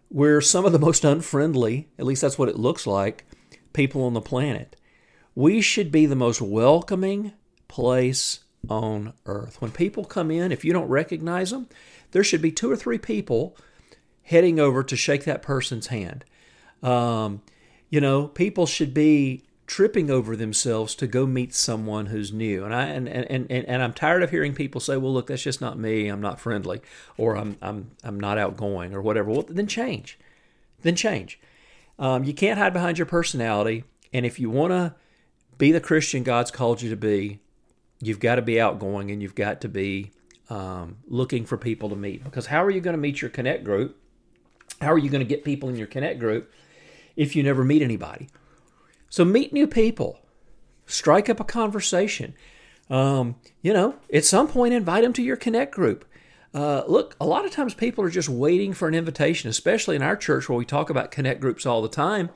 we're 0.10 0.42
some 0.42 0.66
of 0.66 0.72
the 0.72 0.80
most 0.80 1.04
unfriendly, 1.04 1.88
at 2.00 2.06
least 2.06 2.22
that's 2.22 2.38
what 2.38 2.50
it 2.50 2.58
looks 2.58 2.88
like, 2.88 3.26
people 3.74 4.04
on 4.04 4.14
the 4.14 4.22
planet. 4.22 4.76
We 5.36 5.62
should 5.62 5.92
be 5.92 6.06
the 6.06 6.16
most 6.16 6.42
welcoming 6.42 7.34
place 7.68 8.40
on 8.70 9.14
earth. 9.26 9.62
When 9.62 9.72
people 9.72 10.06
come 10.06 10.32
in, 10.32 10.52
if 10.52 10.64
you 10.66 10.74
don't 10.74 10.88
recognize 10.88 11.52
them, 11.52 11.68
there 12.12 12.24
should 12.24 12.42
be 12.42 12.52
two 12.52 12.72
or 12.72 12.76
three 12.76 12.98
people 12.98 13.56
heading 14.24 14.60
over 14.60 14.84
to 14.84 14.96
shake 14.96 15.26
that 15.26 15.42
person's 15.42 15.88
hand. 15.88 16.26
Um, 16.82 17.42
you 17.90 18.02
know, 18.02 18.28
people 18.28 18.66
should 18.66 18.94
be 18.94 19.44
tripping 19.68 20.10
over 20.10 20.36
themselves 20.36 20.96
to 20.96 21.06
go 21.06 21.28
meet 21.28 21.54
someone 21.54 22.08
who's 22.08 22.32
new. 22.32 22.64
And 22.64 22.74
I 22.74 22.86
and, 22.86 23.08
and, 23.08 23.26
and, 23.30 23.52
and 23.52 23.84
I'm 23.84 23.94
tired 23.94 24.24
of 24.24 24.32
hearing 24.32 24.56
people 24.56 24.82
say, 24.82 24.98
"Well, 24.98 25.14
look, 25.14 25.28
that's 25.28 25.44
just 25.44 25.62
not 25.62 25.78
me. 25.78 26.08
I'm 26.08 26.22
not 26.22 26.40
friendly, 26.40 26.82
or 27.18 27.38
I'm 27.38 27.58
I'm 27.62 27.92
I'm 28.04 28.20
not 28.20 28.38
outgoing, 28.38 28.96
or 28.96 29.02
whatever." 29.02 29.30
Well, 29.30 29.46
then 29.48 29.68
change, 29.68 30.18
then 30.82 30.96
change. 30.96 31.40
Um, 32.00 32.24
you 32.24 32.34
can't 32.34 32.58
hide 32.58 32.74
behind 32.74 32.98
your 32.98 33.06
personality, 33.06 33.84
and 34.14 34.26
if 34.26 34.40
you 34.40 34.50
want 34.50 34.72
to 34.72 34.96
be 35.58 35.72
the 35.72 35.82
Christian 35.82 36.24
God's 36.24 36.52
called 36.52 36.82
you 36.82 36.90
to 36.90 36.96
be, 36.96 37.40
you've 38.00 38.20
got 38.20 38.36
to 38.36 38.42
be 38.42 38.62
outgoing, 38.62 39.12
and 39.12 39.22
you've 39.22 39.36
got 39.36 39.62
to 39.62 39.70
be 39.70 40.12
um, 40.50 40.98
looking 41.08 41.46
for 41.46 41.58
people 41.58 41.90
to 41.90 41.96
meet. 41.96 42.24
Because 42.24 42.48
how 42.48 42.64
are 42.64 42.70
you 42.70 42.80
going 42.80 42.96
to 42.96 43.02
meet 43.02 43.22
your 43.22 43.30
connect 43.30 43.64
group? 43.64 43.98
How 44.80 44.94
are 44.94 44.98
you 44.98 45.10
going 45.10 45.26
to 45.26 45.28
get 45.28 45.44
people 45.44 45.70
in 45.70 45.76
your 45.76 45.88
connect 45.88 46.20
group 46.20 46.54
if 47.16 47.36
you 47.36 47.44
never 47.44 47.64
meet 47.64 47.82
anybody? 47.82 48.30
So 49.10 49.24
meet 49.26 49.54
new 49.54 49.68
people, 49.68 50.20
strike 50.86 51.30
up 51.30 51.40
a 51.40 51.46
conversation. 51.46 52.34
Um, 52.90 53.36
you 53.62 53.74
know, 53.74 53.96
at 54.14 54.26
some 54.26 54.48
point, 54.48 54.74
invite 54.74 55.04
them 55.04 55.14
to 55.14 55.24
your 55.24 55.38
Connect 55.38 55.74
group. 55.74 56.06
Uh, 56.54 56.84
look, 56.88 57.16
a 57.20 57.26
lot 57.26 57.46
of 57.46 57.52
times 57.52 57.74
people 57.74 58.04
are 58.04 58.10
just 58.10 58.30
waiting 58.30 58.74
for 58.74 58.88
an 58.88 58.96
invitation, 58.96 59.50
especially 59.50 59.96
in 59.96 60.02
our 60.02 60.16
church 60.16 60.48
where 60.48 60.58
we 60.58 60.66
talk 60.66 60.90
about 60.90 61.12
Connect 61.12 61.42
groups 61.42 61.66
all 61.66 61.82
the 61.82 61.90
time. 61.90 62.30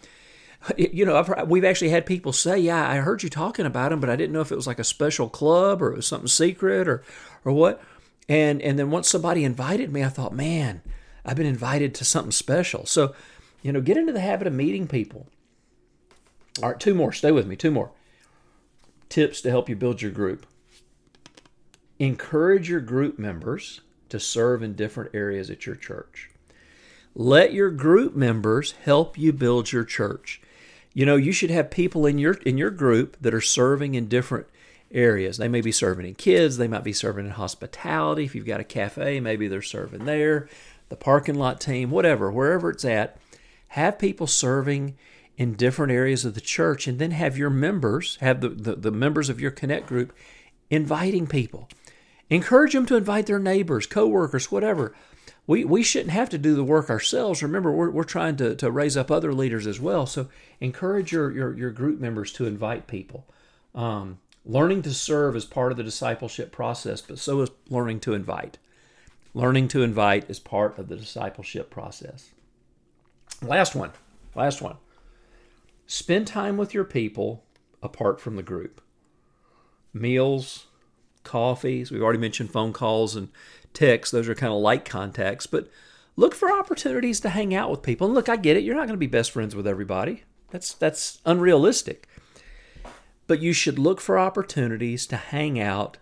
You 0.77 1.05
know, 1.05 1.17
I've, 1.17 1.49
we've 1.49 1.65
actually 1.65 1.89
had 1.89 2.05
people 2.05 2.33
say, 2.33 2.59
"Yeah, 2.59 2.87
I 2.87 2.97
heard 2.97 3.23
you 3.23 3.29
talking 3.29 3.65
about 3.65 3.89
them, 3.89 3.99
but 3.99 4.11
I 4.11 4.15
didn't 4.15 4.33
know 4.33 4.41
if 4.41 4.51
it 4.51 4.55
was 4.55 4.67
like 4.67 4.77
a 4.77 4.83
special 4.83 5.27
club 5.27 5.81
or 5.81 5.91
it 5.91 5.95
was 5.95 6.05
something 6.05 6.27
secret 6.27 6.87
or, 6.87 7.03
or 7.43 7.51
what." 7.51 7.81
And 8.29 8.61
and 8.61 8.77
then 8.77 8.91
once 8.91 9.09
somebody 9.09 9.43
invited 9.43 9.91
me, 9.91 10.03
I 10.03 10.09
thought, 10.09 10.35
"Man, 10.35 10.83
I've 11.25 11.37
been 11.37 11.47
invited 11.47 11.95
to 11.95 12.05
something 12.05 12.31
special." 12.31 12.85
So, 12.85 13.15
you 13.63 13.71
know, 13.71 13.81
get 13.81 13.97
into 13.97 14.13
the 14.13 14.19
habit 14.19 14.45
of 14.45 14.53
meeting 14.53 14.87
people 14.87 15.25
All 16.61 16.69
right, 16.69 16.79
two 16.79 16.93
more. 16.93 17.11
Stay 17.11 17.31
with 17.31 17.47
me. 17.47 17.55
Two 17.55 17.71
more 17.71 17.91
tips 19.11 19.41
to 19.41 19.49
help 19.49 19.67
you 19.69 19.75
build 19.75 20.01
your 20.01 20.11
group. 20.11 20.47
Encourage 21.99 22.69
your 22.69 22.79
group 22.79 23.19
members 23.19 23.81
to 24.09 24.19
serve 24.19 24.63
in 24.63 24.73
different 24.73 25.13
areas 25.13 25.49
at 25.49 25.65
your 25.65 25.75
church. 25.75 26.29
Let 27.13 27.53
your 27.53 27.69
group 27.69 28.15
members 28.15 28.71
help 28.71 29.17
you 29.17 29.33
build 29.33 29.71
your 29.71 29.83
church. 29.83 30.41
You 30.93 31.05
know, 31.05 31.17
you 31.17 31.31
should 31.31 31.51
have 31.51 31.69
people 31.69 32.05
in 32.05 32.17
your 32.17 32.33
in 32.45 32.57
your 32.57 32.71
group 32.71 33.17
that 33.21 33.33
are 33.33 33.41
serving 33.41 33.95
in 33.95 34.07
different 34.07 34.47
areas. 34.91 35.37
They 35.37 35.47
may 35.47 35.61
be 35.61 35.71
serving 35.71 36.05
in 36.05 36.15
kids, 36.15 36.57
they 36.57 36.67
might 36.67 36.83
be 36.83 36.93
serving 36.93 37.25
in 37.25 37.31
hospitality. 37.31 38.23
If 38.23 38.35
you've 38.35 38.45
got 38.45 38.59
a 38.59 38.65
cafe, 38.65 39.19
maybe 39.19 39.47
they're 39.47 39.61
serving 39.61 40.05
there, 40.05 40.49
the 40.89 40.95
parking 40.95 41.35
lot 41.35 41.61
team, 41.61 41.91
whatever, 41.91 42.31
wherever 42.31 42.69
it's 42.69 42.85
at. 42.85 43.17
Have 43.69 43.99
people 43.99 44.27
serving 44.27 44.97
in 45.41 45.55
different 45.55 45.91
areas 45.91 46.23
of 46.23 46.35
the 46.35 46.39
church 46.39 46.85
and 46.85 46.99
then 46.99 47.09
have 47.09 47.35
your 47.35 47.49
members, 47.49 48.15
have 48.17 48.41
the, 48.41 48.49
the, 48.49 48.75
the 48.75 48.91
members 48.91 49.27
of 49.27 49.41
your 49.41 49.49
connect 49.49 49.87
group 49.87 50.13
inviting 50.69 51.25
people. 51.25 51.67
Encourage 52.29 52.73
them 52.73 52.85
to 52.85 52.95
invite 52.95 53.25
their 53.25 53.39
neighbors, 53.39 53.87
coworkers, 53.87 54.51
whatever. 54.51 54.93
We, 55.47 55.65
we 55.65 55.81
shouldn't 55.81 56.11
have 56.11 56.29
to 56.29 56.37
do 56.37 56.53
the 56.53 56.63
work 56.63 56.91
ourselves. 56.91 57.41
Remember, 57.41 57.71
we're, 57.71 57.89
we're 57.89 58.03
trying 58.03 58.35
to, 58.35 58.55
to 58.55 58.69
raise 58.69 58.95
up 58.95 59.09
other 59.09 59.33
leaders 59.33 59.65
as 59.65 59.79
well. 59.79 60.05
So 60.05 60.29
encourage 60.59 61.11
your, 61.11 61.31
your, 61.31 61.57
your 61.57 61.71
group 61.71 61.99
members 61.99 62.31
to 62.33 62.45
invite 62.45 62.85
people. 62.85 63.25
Um, 63.73 64.19
learning 64.45 64.83
to 64.83 64.93
serve 64.93 65.35
is 65.35 65.45
part 65.45 65.71
of 65.71 65.77
the 65.79 65.83
discipleship 65.83 66.51
process, 66.51 67.01
but 67.01 67.17
so 67.17 67.41
is 67.41 67.49
learning 67.67 68.01
to 68.01 68.13
invite. 68.13 68.59
Learning 69.33 69.67
to 69.69 69.81
invite 69.81 70.29
is 70.29 70.39
part 70.39 70.77
of 70.77 70.87
the 70.87 70.97
discipleship 70.97 71.71
process. 71.71 72.29
Last 73.41 73.73
one. 73.73 73.89
Last 74.35 74.61
one. 74.61 74.75
Spend 75.91 76.25
time 76.25 76.55
with 76.55 76.73
your 76.73 76.85
people 76.85 77.43
apart 77.83 78.21
from 78.21 78.37
the 78.37 78.41
group. 78.41 78.79
Meals, 79.93 80.67
coffees, 81.25 81.91
we've 81.91 82.01
already 82.01 82.17
mentioned 82.17 82.49
phone 82.49 82.71
calls 82.71 83.13
and 83.13 83.27
texts. 83.73 84.09
Those 84.13 84.29
are 84.29 84.33
kind 84.33 84.53
of 84.53 84.61
light 84.61 84.85
contacts, 84.85 85.47
but 85.47 85.67
look 86.15 86.33
for 86.33 86.49
opportunities 86.49 87.19
to 87.19 87.29
hang 87.29 87.53
out 87.53 87.69
with 87.69 87.81
people. 87.81 88.07
And 88.07 88.13
look, 88.13 88.29
I 88.29 88.37
get 88.37 88.55
it. 88.55 88.63
You're 88.63 88.75
not 88.75 88.87
going 88.87 88.93
to 88.93 88.97
be 88.97 89.05
best 89.05 89.31
friends 89.31 89.53
with 89.53 89.67
everybody. 89.67 90.23
That's 90.49 90.73
that's 90.73 91.19
unrealistic. 91.25 92.07
But 93.27 93.41
you 93.41 93.51
should 93.51 93.77
look 93.77 93.99
for 93.99 94.17
opportunities 94.17 95.05
to 95.07 95.17
hang 95.17 95.59
out 95.59 95.97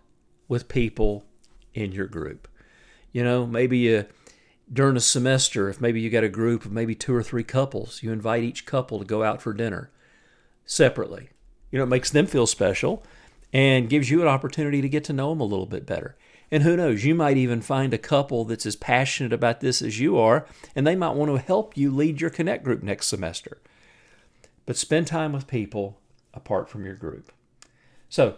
with 0.48 0.70
people 0.70 1.26
in 1.74 1.94
your 1.94 2.06
group. 2.06 2.48
You 3.12 3.24
know, 3.24 3.48
maybe 3.48 3.80
you 3.80 4.06
during 4.72 4.96
a 4.96 5.02
semester, 5.02 5.70
if 5.70 5.82
maybe 5.82 6.00
you 6.00 6.10
got 6.10 6.24
a 6.24 6.30
group 6.30 6.66
of 6.66 6.72
maybe 6.72 6.96
two 6.96 7.14
or 7.14 7.24
three 7.24 7.44
couples, 7.44 8.04
you 8.04 8.12
invite 8.12 8.44
each 8.44 8.66
couple 8.66 9.00
to 9.00 9.06
go 9.06 9.24
out 9.24 9.42
for 9.42 9.54
dinner 9.54 9.90
separately. 10.66 11.30
You 11.72 11.78
know, 11.78 11.84
it 11.84 11.88
makes 11.88 12.12
them 12.12 12.28
feel 12.28 12.46
special 12.46 13.04
and 13.52 13.90
gives 13.90 14.10
you 14.10 14.22
an 14.22 14.28
opportunity 14.28 14.82
to 14.82 14.90
get 14.90 15.04
to 15.06 15.14
know 15.14 15.30
them 15.30 15.42
a 15.42 15.46
little 15.46 15.66
bit 15.66 15.86
better. 15.86 16.16
And 16.52 16.64
who 16.64 16.78
knows, 16.78 17.06
you 17.06 17.14
might 17.14 17.38
even 17.38 17.62
find 17.62 17.94
a 17.94 18.00
couple 18.00 18.46
that's 18.46 18.66
as 18.66 18.76
passionate 18.76 19.34
about 19.34 19.60
this 19.60 19.82
as 19.82 20.00
you 20.00 20.18
are, 20.18 20.48
and 20.76 20.86
they 20.86 20.96
might 20.96 21.16
want 21.16 21.32
to 21.32 21.38
help 21.38 21.78
you 21.78 21.92
lead 21.92 22.22
your 22.22 22.32
Connect 22.32 22.64
group 22.64 22.82
next 22.82 23.08
semester. 23.08 23.60
But 24.66 24.78
spend 24.78 25.08
time 25.08 25.32
with 25.32 25.48
people 25.48 26.00
apart 26.34 26.70
from 26.70 26.86
your 26.86 26.96
group. 26.96 27.32
So, 28.08 28.38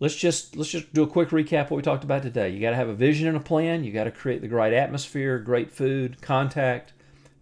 let's 0.00 0.16
just 0.16 0.56
let's 0.56 0.70
just 0.70 0.92
do 0.92 1.02
a 1.02 1.06
quick 1.06 1.30
recap 1.30 1.70
what 1.70 1.76
we 1.76 1.82
talked 1.82 2.04
about 2.04 2.22
today. 2.22 2.50
You 2.50 2.60
got 2.60 2.70
to 2.70 2.76
have 2.76 2.88
a 2.88 2.94
vision 2.94 3.28
and 3.28 3.36
a 3.36 3.40
plan. 3.40 3.84
You 3.84 3.92
got 3.92 4.04
to 4.04 4.10
create 4.10 4.42
the 4.42 4.48
right 4.48 4.72
atmosphere, 4.72 5.38
great 5.38 5.70
food, 5.70 6.20
contact. 6.20 6.92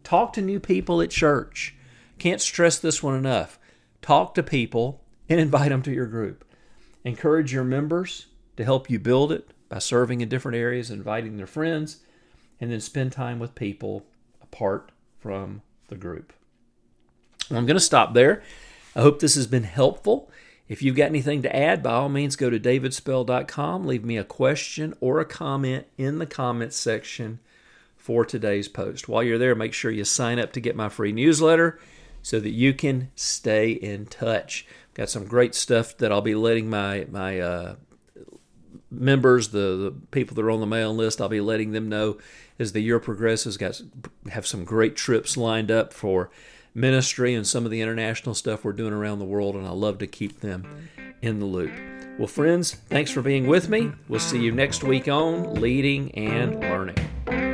Talk 0.05 0.33
to 0.35 0.43
new 0.43 0.61
people 0.61 1.01
at 1.01 1.11
church. 1.11 1.75
Can't 2.19 2.41
stress 2.41 2.79
this 2.79 3.03
one 3.03 3.17
enough. 3.17 3.59
Talk 4.01 4.35
to 4.35 4.43
people 4.43 5.03
and 5.29 5.41
invite 5.41 5.71
them 5.71 5.83
to 5.83 5.93
your 5.93 6.07
group. 6.07 6.45
Encourage 7.05 7.53
your 7.53 7.65
members 7.65 8.27
to 8.57 8.65
help 8.65 8.91
you 8.91 8.99
build 8.99 9.33
it 9.33 9.51
by 9.69 9.79
serving 9.79 10.21
in 10.21 10.29
different 10.29 10.57
areas, 10.57 10.91
inviting 10.91 11.37
their 11.37 11.47
friends, 11.47 12.01
and 12.61 12.71
then 12.71 12.81
spend 12.81 13.13
time 13.13 13.39
with 13.39 13.55
people 13.55 14.05
apart 14.43 14.93
from 15.19 15.63
the 15.89 15.97
group. 15.97 16.33
Well, 17.49 17.59
I'm 17.59 17.67
going 17.67 17.77
to 17.77 17.81
stop 17.81 18.15
there. 18.15 18.43
I 18.95 19.01
hope 19.01 19.21
this 19.21 19.35
has 19.35 19.47
been 19.47 19.65
helpful. 19.65 20.31
If 20.69 20.83
you've 20.83 20.97
got 20.97 21.07
anything 21.07 21.43
to 21.43 21.55
add, 21.55 21.83
by 21.83 21.93
all 21.93 22.09
means, 22.09 22.37
go 22.37 22.49
to 22.49 22.59
davidspell.com, 22.59 23.87
leave 23.87 24.05
me 24.05 24.17
a 24.17 24.25
question 24.25 24.95
or 25.01 25.21
a 25.21 25.25
comment 25.25 25.87
in 25.99 26.19
the 26.19 26.27
comments 26.27 26.77
section 26.77 27.41
for 27.97 28.25
today's 28.25 28.69
post. 28.69 29.09
While 29.09 29.23
you're 29.23 29.39
there, 29.39 29.55
make 29.55 29.75
sure 29.75 29.91
you 29.91 30.05
sign 30.05 30.39
up 30.39 30.53
to 30.53 30.61
get 30.61 30.75
my 30.75 30.89
free 30.89 31.13
newsletter 31.13 31.79
so 32.23 32.41
that 32.41 32.51
you 32.51 32.73
can 32.73 33.11
stay 33.15 33.73
in 33.73 34.07
touch. 34.07 34.67
Got 34.95 35.11
some 35.11 35.25
great 35.25 35.55
stuff 35.55 35.97
that 35.99 36.13
I'll 36.13 36.21
be 36.21 36.35
letting 36.35 36.71
my 36.71 37.07
my 37.11 37.41
uh, 37.41 37.75
members, 38.91 39.49
the, 39.49 39.59
the 39.59 39.95
people 40.11 40.35
that 40.35 40.45
are 40.45 40.51
on 40.51 40.61
the 40.61 40.67
mailing 40.67 40.97
list, 40.97 41.21
I'll 41.21 41.29
be 41.29 41.41
letting 41.41 41.73
them 41.73 41.89
know 41.89 42.19
as 42.59 42.73
the 42.73 42.81
year 42.81 43.01
progresses. 43.01 43.57
Got 43.57 43.81
have 44.31 44.47
some 44.47 44.65
great 44.65 44.97
trips 44.97 45.37
lined 45.37 45.71
up 45.71 45.93
for 45.93 46.31
ministry 46.75 47.35
and 47.35 47.47
some 47.47 47.65
of 47.65 47.71
the 47.71 47.81
international 47.81 48.35
stuff 48.35 48.65
we're 48.65 48.73
doing 48.73 48.93
around 48.93 49.19
the 49.19 49.25
world, 49.25 49.55
and 49.55 49.67
I 49.67 49.71
love 49.71 49.99
to 49.99 50.07
keep 50.07 50.41
them 50.41 50.89
in 51.21 51.39
the 51.39 51.47
loop. 51.47 51.73
Well, 52.19 52.29
friends, 52.29 52.75
thanks 52.75 53.11
for 53.11 53.23
being 53.23 53.47
with 53.47 53.69
me. 53.69 53.93
We'll 54.09 54.21
see 54.21 54.41
you 54.41 54.53
next 54.53 54.85
week 54.85 55.09
on 55.09 55.55
Leading 55.55 56.11
and 56.15 56.61
Learning. 56.61 57.52